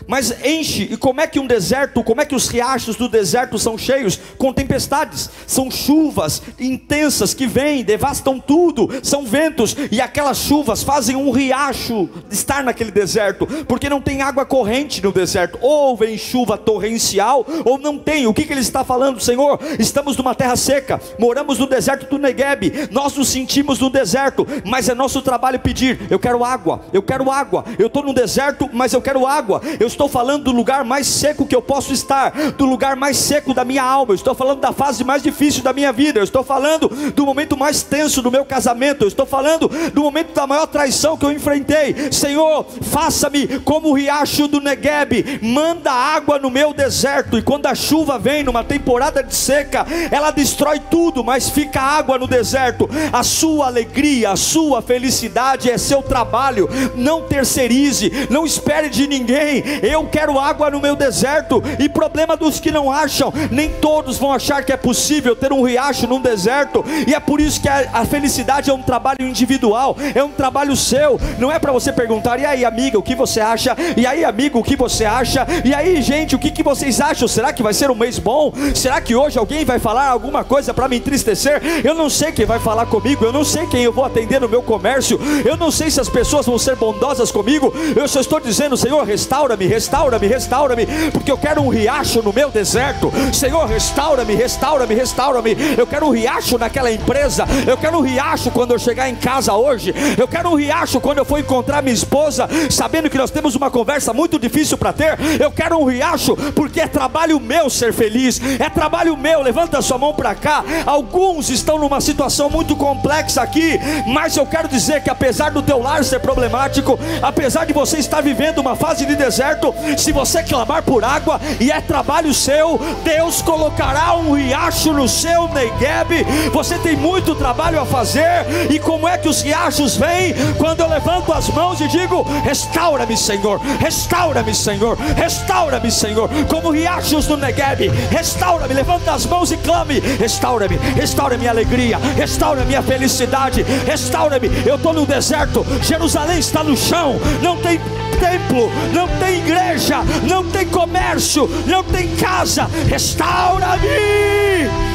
[0.07, 3.57] Mas enche, e como é que um deserto, como é que os riachos do deserto
[3.57, 4.19] são cheios?
[4.37, 11.15] Com tempestades, são chuvas intensas que vêm, devastam tudo, são ventos, e aquelas chuvas fazem
[11.15, 16.57] um riacho estar naquele deserto, porque não tem água corrente no deserto, ou vem chuva
[16.57, 18.27] torrencial, ou não tem.
[18.27, 19.59] O que, que ele está falando, Senhor?
[19.79, 24.87] Estamos numa terra seca, moramos no deserto do Negueb, nós nos sentimos no deserto, mas
[24.87, 28.93] é nosso trabalho pedir: eu quero água, eu quero água, eu estou no deserto, mas
[28.93, 32.65] eu quero água, eu estou falando do lugar mais seco que eu posso estar, do
[32.65, 35.91] lugar mais seco da minha alma, eu estou falando da fase mais difícil da minha
[35.91, 40.01] vida, eu estou falando do momento mais tenso do meu casamento, eu estou falando do
[40.01, 42.11] momento da maior traição que eu enfrentei.
[42.11, 47.75] Senhor, faça-me como o riacho do Negueb, manda água no meu deserto, e quando a
[47.75, 52.89] chuva vem numa temporada de seca, ela destrói tudo, mas fica água no deserto.
[53.11, 56.69] A sua alegria, a sua felicidade é seu trabalho.
[56.95, 59.63] Não terceirize, não espere de ninguém.
[59.81, 61.63] Eu quero água no meu deserto.
[61.79, 65.63] E problema dos que não acham, nem todos vão achar que é possível ter um
[65.63, 66.83] riacho num deserto.
[67.07, 71.19] E é por isso que a, felicidade é um trabalho individual, é um trabalho seu.
[71.39, 73.75] Não é para você perguntar, e aí, amiga, o que você acha?
[73.97, 75.45] E aí, amigo, o que você acha?
[75.63, 77.27] E aí, gente, o que, que vocês acham?
[77.27, 78.53] Será que vai ser um mês bom?
[78.73, 81.61] Será que hoje alguém vai falar alguma coisa para me entristecer?
[81.83, 84.49] Eu não sei quem vai falar comigo, eu não sei quem eu vou atender no
[84.49, 87.73] meu comércio, eu não sei se as pessoas vão ser bondosas comigo.
[87.95, 92.49] Eu só estou dizendo, Senhor, restaura-me, restaura-me, restaura-me, porque eu quero um riacho no meu
[92.49, 93.11] deserto.
[93.33, 95.55] Senhor, restaura-me, restaura-me, restaura-me.
[95.77, 97.45] Eu quero um riacho naquela empresa.
[97.67, 99.93] Eu quero um riacho quando eu chegar em casa hoje.
[100.17, 103.69] Eu quero um riacho quando eu for encontrar minha esposa, sabendo que nós temos uma
[103.69, 105.17] conversa muito difícil para ter.
[105.39, 108.41] Eu quero um riacho porque é trabalho meu ser feliz.
[108.59, 109.41] É trabalho meu.
[109.41, 110.63] Levanta sua mão para cá.
[110.85, 115.79] Alguns estão numa situação muito complexa aqui, mas eu quero dizer que apesar do teu
[115.79, 119.54] lar ser problemático, apesar de você estar vivendo uma fase de deserto,
[119.97, 125.47] se você clamar por água e é trabalho seu, Deus colocará um riacho no seu
[125.49, 126.25] Negueb.
[126.51, 128.45] Você tem muito trabalho a fazer.
[128.69, 130.33] E como é que os riachos vêm?
[130.57, 137.27] Quando eu levanto as mãos e digo: Restaura-me, Senhor, restaura-me, Senhor, restaura-me, Senhor, como riachos
[137.27, 137.89] no Negueb.
[138.09, 144.49] Restaura-me, levanta as mãos e clame: Restaura-me, restaura minha alegria, restaura minha felicidade, restaura-me.
[144.65, 147.79] Eu estou no deserto, Jerusalém está no chão, não tem
[148.17, 152.69] templo, não tem igreja, não tem comércio, não tem casa.
[152.87, 154.85] Restaura-me.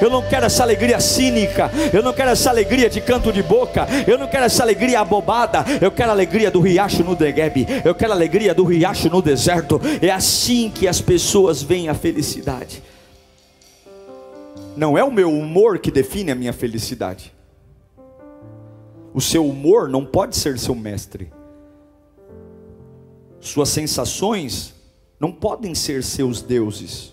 [0.00, 3.86] Eu não quero essa alegria cínica, eu não quero essa alegria de canto de boca,
[4.06, 7.94] eu não quero essa alegria abobada, eu quero a alegria do riacho no Negueb, eu
[7.94, 9.80] quero a alegria do riacho no deserto.
[10.00, 12.82] É assim que as pessoas veem a felicidade.
[14.76, 17.32] Não é o meu humor que define a minha felicidade.
[19.18, 21.32] O seu humor não pode ser seu mestre.
[23.40, 24.72] Suas sensações
[25.18, 27.12] não podem ser seus deuses.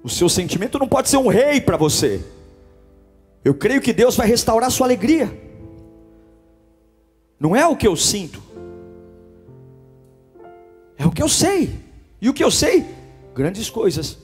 [0.00, 2.24] O seu sentimento não pode ser um rei para você.
[3.44, 5.36] Eu creio que Deus vai restaurar sua alegria.
[7.36, 8.40] Não é o que eu sinto,
[10.96, 11.76] é o que eu sei.
[12.20, 12.86] E o que eu sei?
[13.34, 14.16] Grandes coisas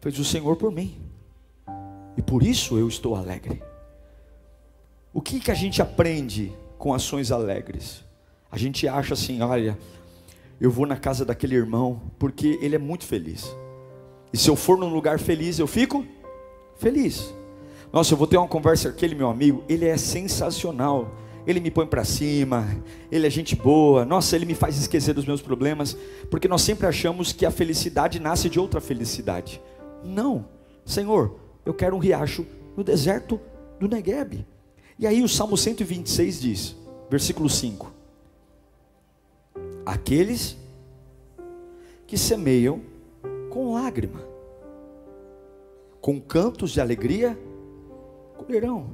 [0.00, 1.00] fez o Senhor por mim.
[2.16, 3.69] E por isso eu estou alegre.
[5.20, 8.02] O que, que a gente aprende com ações alegres?
[8.50, 9.76] A gente acha assim, olha,
[10.58, 13.54] eu vou na casa daquele irmão porque ele é muito feliz.
[14.32, 16.06] E se eu for num lugar feliz, eu fico
[16.78, 17.34] feliz.
[17.92, 21.14] Nossa, eu vou ter uma conversa com aquele meu amigo, ele é sensacional.
[21.46, 22.66] Ele me põe para cima,
[23.12, 24.06] ele é gente boa.
[24.06, 25.94] Nossa, ele me faz esquecer dos meus problemas,
[26.30, 29.60] porque nós sempre achamos que a felicidade nasce de outra felicidade.
[30.02, 30.46] Não,
[30.82, 33.38] Senhor, eu quero um riacho no deserto
[33.78, 34.46] do Negueb.
[35.00, 36.76] E aí o Salmo 126 diz,
[37.08, 37.90] versículo 5:
[39.86, 40.58] Aqueles
[42.06, 42.82] que semeiam
[43.48, 44.20] com lágrima,
[46.02, 47.38] com cantos de alegria,
[48.36, 48.90] colherão.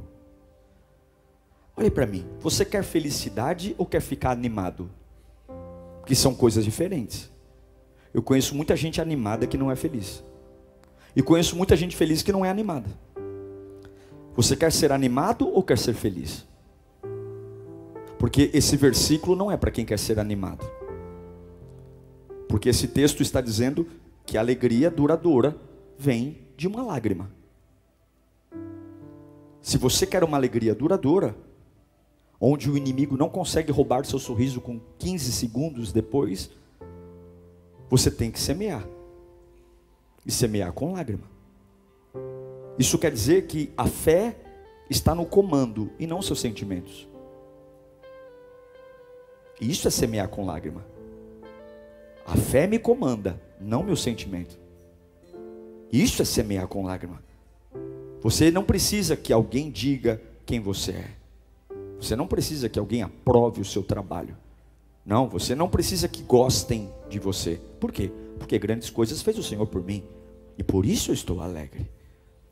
[1.76, 4.88] Olhe para mim, você quer felicidade ou quer ficar animado?
[6.06, 7.28] Que são coisas diferentes.
[8.14, 10.22] Eu conheço muita gente animada que não é feliz.
[11.16, 13.05] E conheço muita gente feliz que não é animada.
[14.36, 16.44] Você quer ser animado ou quer ser feliz?
[18.18, 20.64] Porque esse versículo não é para quem quer ser animado.
[22.46, 23.86] Porque esse texto está dizendo
[24.26, 25.56] que a alegria duradoura
[25.98, 27.30] vem de uma lágrima.
[29.62, 31.34] Se você quer uma alegria duradoura,
[32.38, 36.50] onde o inimigo não consegue roubar seu sorriso com 15 segundos depois,
[37.88, 38.86] você tem que semear.
[40.24, 41.35] E semear com lágrima.
[42.78, 44.36] Isso quer dizer que a fé
[44.90, 47.08] está no comando e não seus sentimentos.
[49.60, 50.84] Isso é semear com lágrima.
[52.26, 54.58] A fé me comanda, não meu sentimento.
[55.92, 57.22] Isso é semear com lágrima.
[58.20, 61.10] Você não precisa que alguém diga quem você é.
[61.98, 64.36] Você não precisa que alguém aprove o seu trabalho.
[65.04, 67.60] Não, você não precisa que gostem de você.
[67.78, 68.10] Por quê?
[68.38, 70.02] Porque grandes coisas fez o Senhor por mim.
[70.58, 71.88] E por isso eu estou alegre.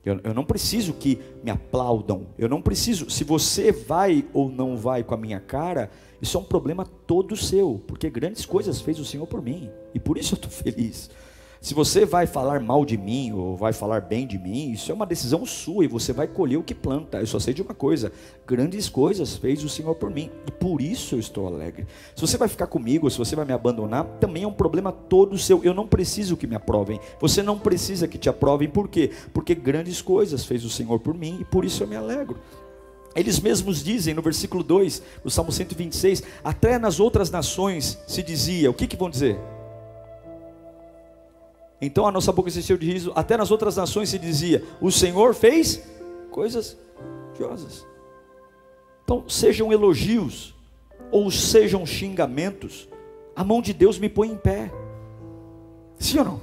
[0.05, 2.27] Eu, eu, não preciso que me aplaudam.
[2.39, 3.09] Eu não preciso.
[3.11, 5.91] Se você vai ou não vai com a minha cara,
[6.21, 7.83] isso é um problema todo seu.
[7.87, 9.71] Porque grandes coisas fez o Senhor por mim.
[9.95, 11.11] E por isso eu estou feliz.
[11.65, 14.95] Se você vai falar mal de mim ou vai falar bem de mim, isso é
[14.95, 17.21] uma decisão sua e você vai colher o que planta.
[17.21, 18.13] Eu só sei de uma coisa:
[18.47, 21.87] grandes coisas fez o Senhor por mim e por isso eu estou alegre.
[22.15, 25.39] Se você vai ficar comigo, se você vai me abandonar, também é um problema todo
[25.39, 25.65] seu.
[25.65, 27.01] Eu não preciso que me aprovem.
[27.19, 28.69] Você não precisa que te aprovem.
[28.69, 29.11] Por quê?
[29.33, 32.41] Porque grandes coisas fez o Senhor por mim e por isso eu me alegro.
[33.17, 38.71] Eles mesmos dizem no versículo 2, do Salmo 126, até nas outras nações se dizia,
[38.71, 39.39] o que, que vão dizer?
[41.85, 44.91] Então a nossa boca se encheu de riso, até nas outras nações se dizia: O
[44.91, 45.83] Senhor fez
[46.31, 46.77] coisas
[47.35, 47.87] grandiosas.
[49.05, 50.55] Então, sejam elogios
[51.11, 52.89] ou sejam xingamentos,
[53.37, 54.73] a mão de Deus me põe em pé.
[55.99, 56.43] Sim ou não?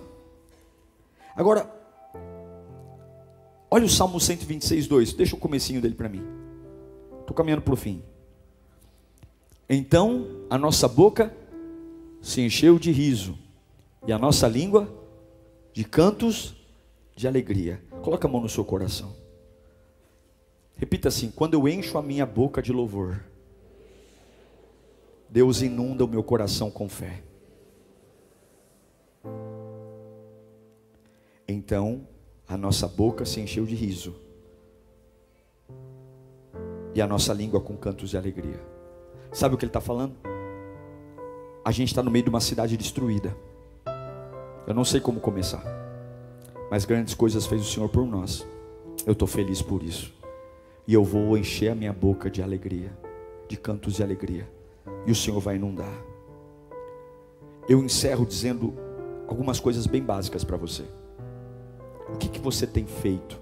[1.36, 1.69] Agora,
[3.69, 5.13] olha o Salmo 126, 2.
[5.13, 6.23] Deixa o comecinho dele para mim.
[7.21, 8.04] Estou caminhando para o fim.
[9.67, 11.36] Então a nossa boca
[12.21, 13.36] se encheu de riso,
[14.06, 15.00] e a nossa língua
[15.73, 16.55] de cantos
[17.15, 17.81] de alegria.
[18.01, 19.15] Coloca a mão no seu coração.
[20.75, 23.23] Repita assim: quando eu encho a minha boca de louvor,
[25.29, 27.23] Deus inunda o meu coração com fé.
[31.47, 32.07] Então
[32.47, 34.15] a nossa boca se encheu de riso,
[36.93, 38.60] e a nossa língua com cantos de alegria.
[39.31, 40.15] Sabe o que ele está falando?
[41.63, 43.36] A gente está no meio de uma cidade destruída.
[44.67, 45.63] Eu não sei como começar,
[46.69, 48.45] mas grandes coisas fez o Senhor por nós.
[49.06, 50.13] Eu estou feliz por isso,
[50.88, 52.91] e eu vou encher a minha boca de alegria,
[53.47, 54.47] de cantos de alegria,
[55.06, 55.93] e o Senhor vai inundar.
[57.67, 58.74] Eu encerro dizendo
[59.28, 60.84] algumas coisas bem básicas para você.
[62.13, 63.39] O que, que você tem feito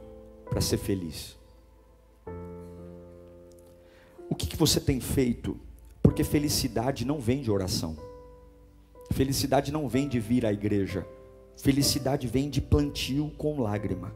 [0.49, 1.38] para ser feliz?
[4.29, 5.58] O que, que você tem feito?
[6.01, 7.97] Porque felicidade não vem de oração.
[9.11, 11.05] Felicidade não vem de vir à igreja.
[11.57, 14.13] Felicidade vem de plantio com lágrima.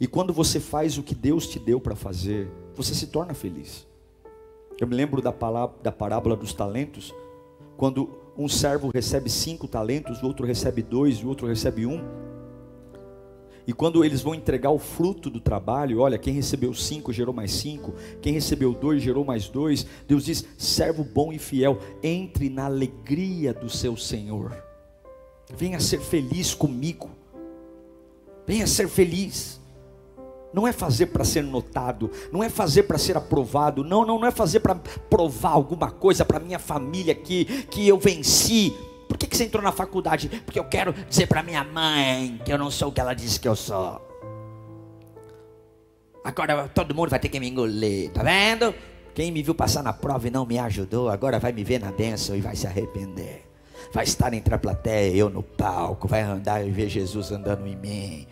[0.00, 3.86] E quando você faz o que Deus te deu para fazer, você se torna feliz.
[4.80, 7.12] Eu me lembro da, palavra, da parábola dos talentos,
[7.76, 12.00] quando um servo recebe cinco talentos, o outro recebe dois o outro recebe um.
[13.68, 17.52] E quando eles vão entregar o fruto do trabalho, olha, quem recebeu cinco gerou mais
[17.52, 19.86] cinco, quem recebeu dois gerou mais dois.
[20.08, 24.56] Deus diz: servo bom e fiel, entre na alegria do seu Senhor.
[25.54, 27.10] Venha ser feliz comigo.
[28.46, 29.60] Venha ser feliz.
[30.50, 34.26] Não é fazer para ser notado, não é fazer para ser aprovado, não, não, não
[34.26, 38.74] é fazer para provar alguma coisa para minha família que, que eu venci.
[39.08, 40.28] Por que, que você entrou na faculdade?
[40.44, 43.40] Porque eu quero dizer para minha mãe que eu não sou o que ela disse
[43.40, 44.06] que eu sou.
[46.22, 48.74] Agora todo mundo vai ter que me engolir, tá vendo?
[49.14, 51.90] Quem me viu passar na prova e não me ajudou, agora vai me ver na
[51.90, 53.48] bênção e vai se arrepender.
[53.92, 57.74] Vai estar entre a plateia, eu no palco, vai andar e ver Jesus andando em
[57.74, 58.26] mim.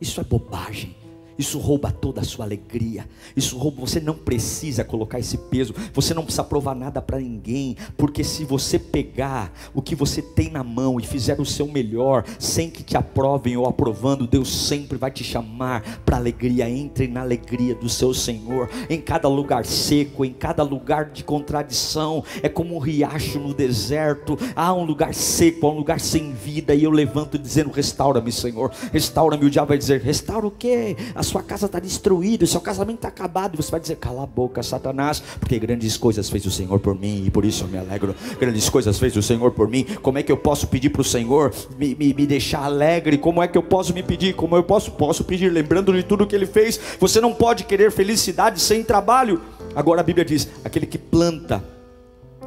[0.00, 0.94] Isso é bobagem.
[1.38, 3.08] Isso rouba toda a sua alegria.
[3.36, 7.76] Isso rouba, você não precisa colocar esse peso, você não precisa provar nada para ninguém,
[7.96, 12.24] porque se você pegar o que você tem na mão e fizer o seu melhor,
[12.38, 16.68] sem que te aprovem ou aprovando, Deus sempre vai te chamar para alegria.
[16.70, 18.70] Entre na alegria do seu Senhor.
[18.88, 24.38] Em cada lugar seco, em cada lugar de contradição, é como um riacho no deserto.
[24.54, 28.70] Há um lugar seco, há um lugar sem vida, e eu levanto dizendo: restaura-me, Senhor.
[28.92, 29.46] Restaura-me.
[29.46, 30.96] O diabo vai dizer: restaura o quê?
[31.30, 34.26] Sua casa está destruída, o seu casamento está acabado, e você vai dizer: cala a
[34.26, 37.78] boca, Satanás, porque grandes coisas fez o Senhor por mim, e por isso eu me
[37.78, 38.14] alegro.
[38.38, 39.86] Grandes coisas fez o Senhor por mim.
[40.02, 43.16] Como é que eu posso pedir para o Senhor me, me, me deixar alegre?
[43.16, 44.34] Como é que eu posso me pedir?
[44.34, 46.78] Como eu posso, posso pedir, lembrando de tudo que Ele fez?
[46.98, 49.40] Você não pode querer felicidade sem trabalho.
[49.74, 51.62] Agora a Bíblia diz: aquele que planta,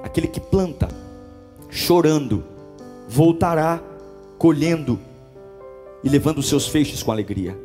[0.04, 0.90] aquele que planta,
[1.70, 2.44] chorando,
[3.08, 3.82] voltará
[4.38, 5.00] colhendo
[6.04, 7.58] e levando os seus feixes com alegria.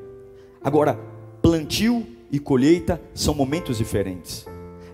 [0.63, 0.99] Agora,
[1.49, 4.45] plantio e colheita são momentos diferentes.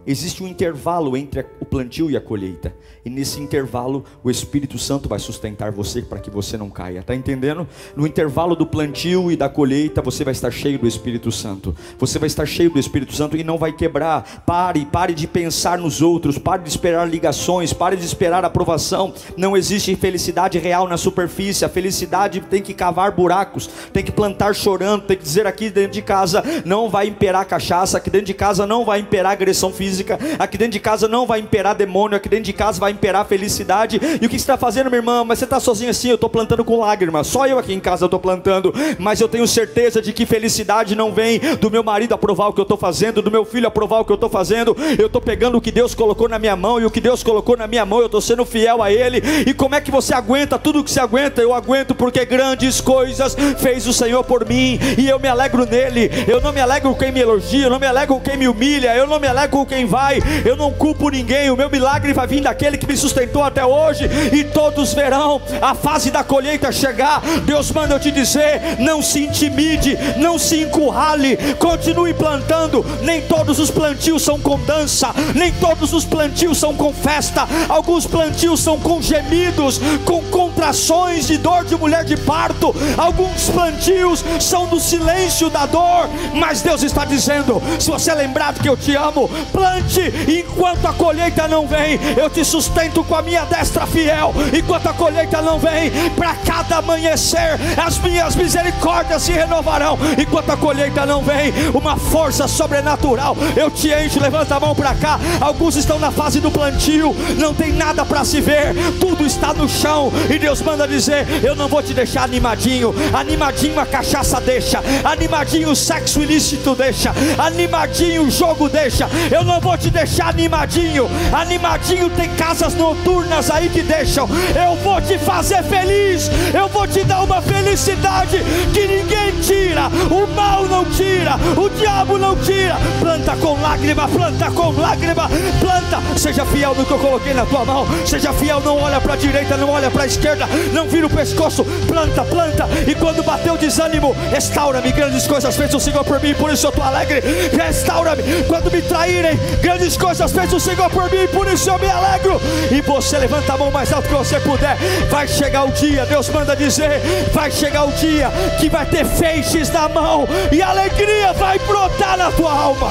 [0.06, 2.74] Existe um intervalo entre o plantio e a colheita.
[3.04, 6.98] E nesse intervalo, o Espírito Santo vai sustentar você para que você não caia.
[6.98, 7.66] Está entendendo?
[7.96, 11.74] No intervalo do plantio e da colheita, você vai estar cheio do Espírito Santo.
[11.98, 14.44] Você vai estar cheio do Espírito Santo e não vai quebrar.
[14.44, 16.36] Pare, pare de pensar nos outros.
[16.36, 17.72] Pare de esperar ligações.
[17.72, 19.14] Pare de esperar aprovação.
[19.38, 21.64] Não existe felicidade real na superfície.
[21.64, 23.68] A felicidade tem que cavar buracos.
[23.90, 25.04] Tem que plantar chorando.
[25.04, 27.96] Tem que dizer aqui dentro de casa: não vai imperar cachaça.
[27.96, 31.26] Aqui dentro de casa não vai imperar agressão física física, aqui dentro de casa não
[31.26, 34.00] vai imperar demônio, aqui dentro de casa vai imperar felicidade.
[34.20, 35.24] E o que você está fazendo, minha irmã?
[35.24, 37.26] Mas você está sozinho assim, eu estou plantando com lágrimas.
[37.28, 41.12] Só eu aqui em casa estou plantando, mas eu tenho certeza de que felicidade não
[41.12, 44.04] vem do meu marido aprovar o que eu estou fazendo, do meu filho aprovar o
[44.04, 44.76] que eu estou fazendo.
[44.98, 47.56] Eu estou pegando o que Deus colocou na minha mão, e o que Deus colocou
[47.56, 49.22] na minha mão, eu estou sendo fiel a Ele.
[49.46, 51.40] E como é que você aguenta tudo o que você aguenta?
[51.40, 56.10] Eu aguento porque grandes coisas fez o Senhor por mim, e eu me alegro nele.
[56.26, 58.48] Eu não me alegro com quem me elogia, eu não me alegro com quem me
[58.48, 62.12] humilha, eu não me alegro com quem vai, eu não culpo ninguém, o meu milagre
[62.12, 66.72] vai vir daquele que me sustentou até hoje, e todos verão a fase da colheita
[66.72, 67.20] chegar.
[67.44, 72.84] Deus manda eu te dizer: não se intimide, não se encurrale, continue plantando.
[73.02, 78.06] Nem todos os plantios são com dança, nem todos os plantios são com festa, alguns
[78.06, 84.66] plantios são com gemidos, com contrações de dor de mulher de parto, alguns plantios são
[84.66, 88.94] do silêncio da dor, mas Deus está dizendo: se você é lembrado que eu te
[88.94, 89.28] amo,
[89.74, 94.86] plante enquanto a colheita não vem, eu te sustento com a minha destra fiel, enquanto
[94.86, 101.04] a colheita não vem, para cada amanhecer as minhas misericórdias se renovarão, enquanto a colheita
[101.06, 105.98] não vem, uma força sobrenatural, eu te encho, levanta a mão para cá, alguns estão
[105.98, 110.38] na fase do plantio, não tem nada para se ver, tudo está no chão, e
[110.38, 115.76] Deus manda dizer: Eu não vou te deixar animadinho, animadinho a cachaça deixa, animadinho o
[115.76, 121.08] sexo ilícito deixa, animadinho o jogo deixa, eu não vou te deixar animadinho.
[121.32, 124.28] Animadinho tem casas noturnas aí que deixam.
[124.54, 126.30] Eu vou te fazer feliz.
[126.52, 128.44] Eu vou te dar uma felicidade
[128.74, 129.88] que ninguém tira.
[130.10, 131.36] O mal não tira.
[131.56, 132.76] O diabo não tira.
[133.00, 135.30] Planta com lágrima, planta com lágrima.
[135.58, 136.18] Planta.
[136.18, 137.86] Seja fiel no que eu coloquei na tua mão.
[138.06, 141.10] Seja fiel, não olha para a direita, não olha para a esquerda, não vira o
[141.10, 141.64] pescoço.
[141.86, 142.68] Planta, planta.
[142.86, 144.92] E quando bater o desânimo, restaura-me.
[144.92, 147.22] Grandes coisas fez o Senhor por mim, por isso eu estou alegre.
[147.50, 148.22] Restaura-me.
[148.46, 152.40] Quando me traírem, Grandes coisas fez o Senhor por mim, por isso eu me alegro.
[152.70, 154.76] E você levanta a mão mais alto que você puder.
[155.08, 157.00] Vai chegar o dia, Deus manda dizer:
[157.32, 158.30] vai chegar o dia
[158.60, 162.88] que vai ter feixes na mão e alegria vai brotar na tua alma.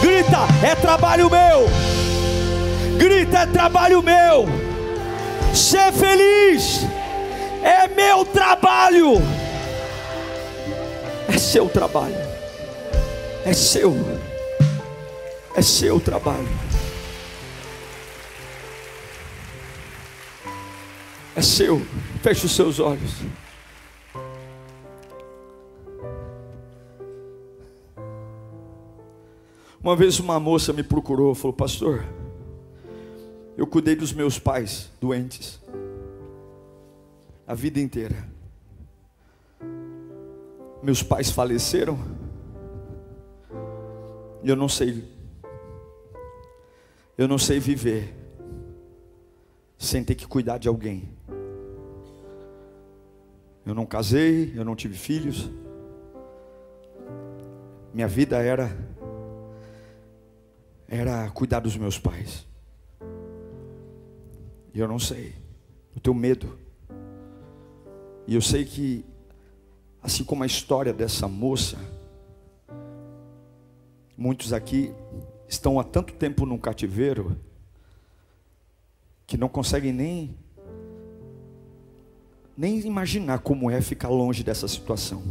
[0.00, 1.68] Grita, é trabalho meu.
[2.96, 4.48] Grita, é trabalho meu.
[5.54, 6.86] Ser feliz
[7.62, 9.22] é meu trabalho.
[11.28, 12.16] É seu trabalho.
[13.44, 13.96] É seu.
[15.54, 16.48] É seu trabalho.
[21.34, 21.80] É seu.
[22.22, 23.14] Feche os seus olhos.
[29.82, 32.04] Uma vez uma moça me procurou, falou: "Pastor,
[33.56, 35.60] eu cuidei dos meus pais doentes
[37.50, 38.28] a vida inteira.
[40.80, 41.98] Meus pais faleceram.
[44.42, 45.04] E eu não sei
[47.20, 48.14] eu não sei viver
[49.76, 51.06] sem ter que cuidar de alguém.
[53.66, 55.50] Eu não casei, eu não tive filhos.
[57.92, 58.74] Minha vida era
[60.88, 62.46] era cuidar dos meus pais.
[64.72, 65.34] E eu não sei.
[65.94, 66.58] Eu tenho medo.
[68.26, 69.04] E eu sei que
[70.02, 71.76] assim como a história dessa moça,
[74.16, 74.94] muitos aqui
[75.50, 77.36] estão há tanto tempo num cativeiro
[79.26, 80.38] que não conseguem nem
[82.56, 85.22] nem imaginar como é ficar longe dessa situação.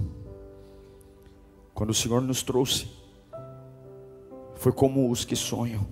[1.73, 2.87] Quando o Senhor nos trouxe,
[4.55, 5.87] foi como os que sonham.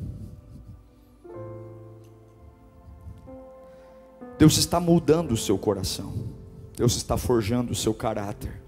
[4.37, 6.27] Deus está moldando o seu coração.
[6.75, 8.61] Deus está forjando o seu caráter.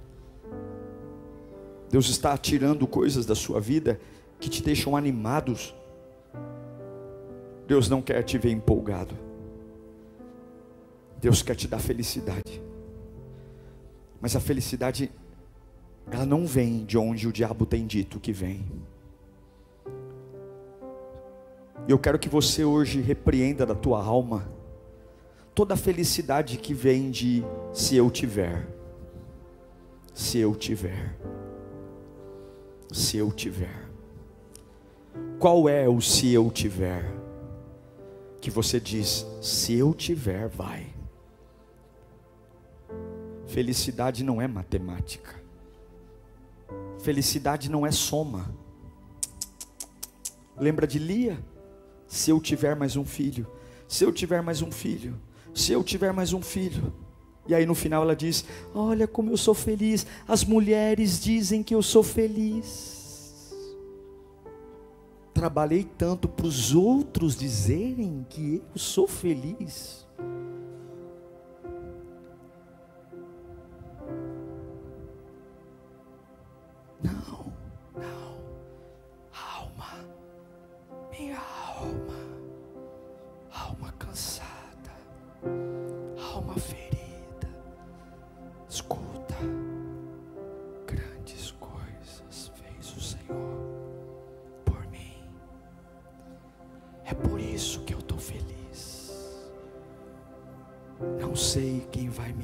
[1.90, 4.00] Deus está tirando coisas da sua vida
[4.40, 5.76] que te deixam animados.
[7.68, 9.16] Deus não quer te ver empolgado.
[11.22, 12.62] Deus quer te dar felicidade.
[14.22, 15.12] Mas a felicidade,
[16.10, 18.66] ela não vem de onde o diabo tem dito que vem.
[21.88, 24.48] E eu quero que você hoje repreenda da tua alma
[25.60, 28.66] toda a felicidade que vem de se eu tiver.
[30.14, 31.18] Se eu tiver.
[32.92, 33.89] Se eu tiver.
[35.40, 37.06] Qual é o se eu tiver?
[38.42, 40.88] Que você diz, se eu tiver, vai.
[43.48, 45.42] Felicidade não é matemática.
[47.00, 48.54] Felicidade não é soma.
[50.58, 51.40] Lembra de Lia?
[52.08, 53.48] Se eu tiver mais um filho,
[53.88, 55.20] se eu tiver mais um filho,
[55.54, 56.94] se eu tiver mais um filho.
[57.48, 60.06] E aí no final ela diz: Olha como eu sou feliz.
[60.28, 62.99] As mulheres dizem que eu sou feliz.
[65.40, 70.06] Trabalhei tanto para os outros dizerem que eu sou feliz.
[77.02, 77.54] Não,
[77.96, 78.29] não,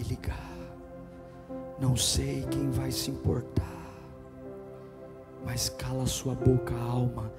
[0.08, 0.56] ligar,
[1.80, 3.76] não sei quem vai se importar
[5.46, 7.32] mas cala sua boca, alma.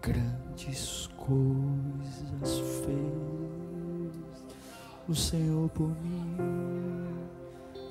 [0.00, 4.14] Grandes coisas fez
[5.08, 6.36] o Senhor por mim,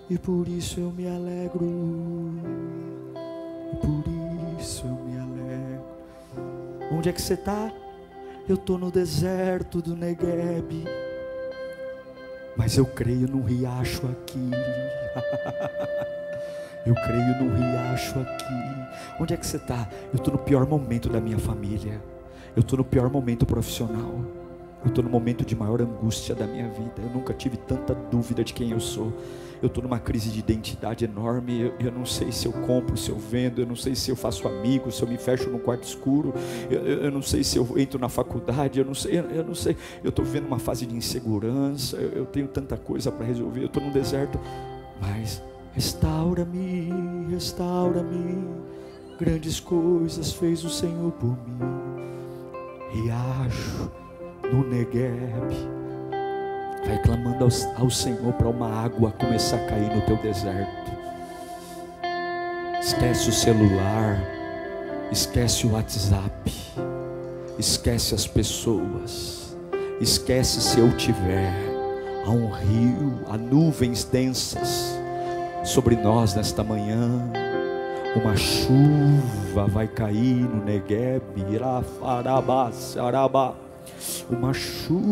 [0.10, 1.66] e por isso eu me alegro,
[3.82, 4.04] por
[4.60, 5.86] isso eu me alegro.
[6.92, 7.72] Onde é que você está?
[8.48, 10.86] Eu estou no deserto do Negueb,
[12.58, 14.50] mas eu creio num riacho aqui.
[16.86, 19.22] Eu creio no riacho aqui.
[19.22, 19.88] Onde é que você está?
[20.14, 22.02] Eu estou no pior momento da minha família.
[22.56, 24.22] Eu estou no pior momento profissional.
[24.84, 26.94] Eu estou no momento de maior angústia da minha vida.
[27.02, 29.12] Eu nunca tive tanta dúvida de quem eu sou.
[29.62, 31.62] Eu estou numa crise de identidade enorme.
[31.62, 33.60] Eu, eu, não sei se eu compro, se eu vendo.
[33.60, 36.34] Eu não sei se eu faço amigos, se eu me fecho num quarto escuro.
[36.70, 38.80] Eu, eu, eu não sei se eu entro na faculdade.
[38.80, 39.20] Eu não sei.
[39.20, 39.76] Eu, não sei.
[40.04, 41.98] Eu estou vivendo uma fase de insegurança.
[41.98, 43.62] Eu, tenho tanta coisa para resolver.
[43.62, 44.40] Eu estou num deserto.
[45.02, 45.42] Mas
[45.78, 48.48] Restaura-me, restaura-me.
[49.20, 51.60] Grandes coisas fez o Senhor por mim.
[52.90, 54.07] Riacho
[54.52, 55.78] no Negueb.
[56.86, 60.92] Vai clamando ao, ao Senhor para uma água começar a cair no teu deserto.
[62.80, 64.18] Esquece o celular.
[65.12, 66.54] Esquece o WhatsApp.
[67.58, 69.58] Esquece as pessoas.
[70.00, 71.54] Esquece se eu tiver.
[72.26, 74.98] Há um rio, há nuvens densas
[75.64, 77.10] sobre nós nesta manhã.
[78.16, 83.67] Uma chuva vai cair no Negueb, Irafarabá, Sarabá.
[84.30, 85.04] Uma chuva,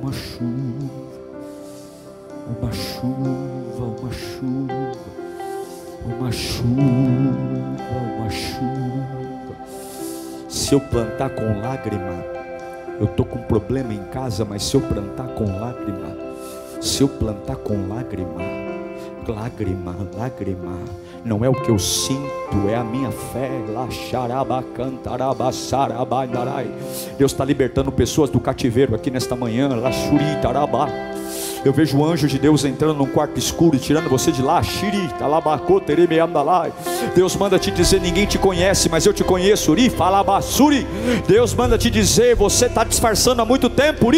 [0.00, 0.90] uma chuva,
[2.46, 4.92] uma chuva, uma chuva,
[6.04, 6.78] uma chuva,
[8.16, 9.56] uma chuva.
[10.48, 12.24] Se eu plantar com lágrima,
[12.98, 16.16] eu estou com problema em casa, mas se eu plantar com lágrima,
[16.80, 18.40] se eu plantar com lágrima,
[19.26, 20.78] lágrima, lágrima.
[21.28, 23.50] Não é o que eu sinto, é a minha fé.
[27.18, 29.68] Deus está libertando pessoas do cativeiro aqui nesta manhã.
[31.64, 34.62] Eu vejo o anjo de Deus entrando num quarto escuro e tirando você de lá.
[37.14, 39.74] Deus manda te dizer: ninguém te conhece, mas eu te conheço.
[41.26, 44.10] Deus manda te dizer: você está disfarçando há muito tempo.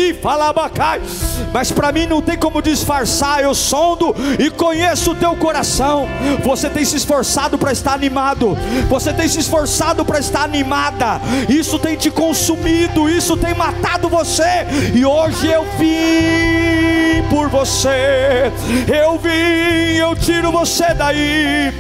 [1.53, 3.43] Mas para mim não tem como disfarçar.
[3.43, 6.07] Eu sondo e conheço o teu coração.
[6.45, 8.57] Você tem se esforçado para estar animado.
[8.89, 11.21] Você tem se esforçado para estar animada.
[11.49, 13.09] Isso tem te consumido.
[13.09, 14.67] Isso tem matado você.
[14.95, 18.53] E hoje eu vim por você.
[18.89, 21.73] Eu vim, eu tiro você daí.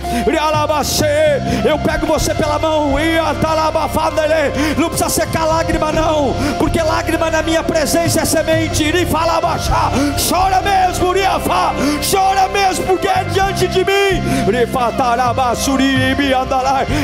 [1.64, 2.94] Eu pego você pela mão.
[4.78, 6.32] Não precisa secar lágrima, não.
[6.58, 8.84] Porque lágrima na minha presença é semente.
[10.28, 11.12] Chora mesmo,
[12.08, 14.22] chora mesmo, porque é diante de mim.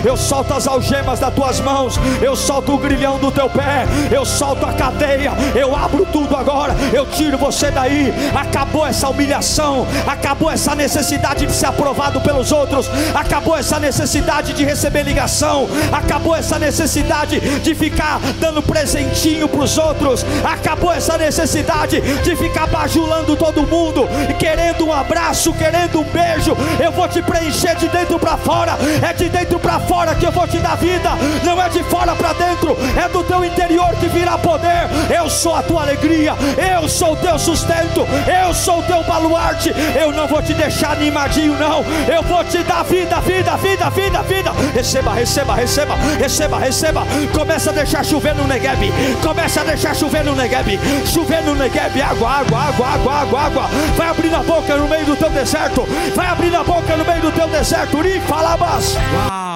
[0.05, 1.99] Eu solto as algemas das tuas mãos.
[2.23, 3.87] Eu solto o grilhão do teu pé.
[4.11, 5.33] Eu solto a cadeia.
[5.55, 6.75] Eu abro tudo agora.
[6.93, 12.89] Eu tiro você daí acabou essa humilhação, acabou essa necessidade de ser aprovado pelos outros,
[13.15, 19.79] acabou essa necessidade de receber ligação, acabou essa necessidade de ficar dando presentinho para os
[19.79, 24.07] outros, acabou essa necessidade de ficar bajulando todo mundo,
[24.39, 26.57] querendo um abraço, querendo um beijo.
[26.83, 30.33] Eu vou te preencher de dentro para fora, é de dentro para fora que eu
[30.33, 31.11] vou te dar vida,
[31.45, 34.89] não é de fora para dentro, é do teu interior que virá poder.
[35.15, 36.35] Eu sou a tua alegria,
[36.75, 39.73] eu sou o teu sustento, Eu sou teu baluarte.
[39.99, 41.85] Eu não vou te deixar animadinho, não.
[42.13, 44.53] Eu vou te dar vida, vida, vida, vida, vida.
[44.75, 47.07] Receba, receba, receba, receba, receba.
[47.33, 48.93] Começa a deixar chover no Negev.
[49.23, 50.79] Começa a deixar chover no Negev.
[51.07, 52.01] Chover no Negev.
[52.03, 53.63] Água, água, água, água, água, água.
[53.97, 55.87] Vai abrir a boca no meio do teu deserto.
[56.15, 57.99] Vai abrir a boca no meio do teu deserto.
[57.99, 58.97] Uri, falabas.
[59.15, 59.56] Uau,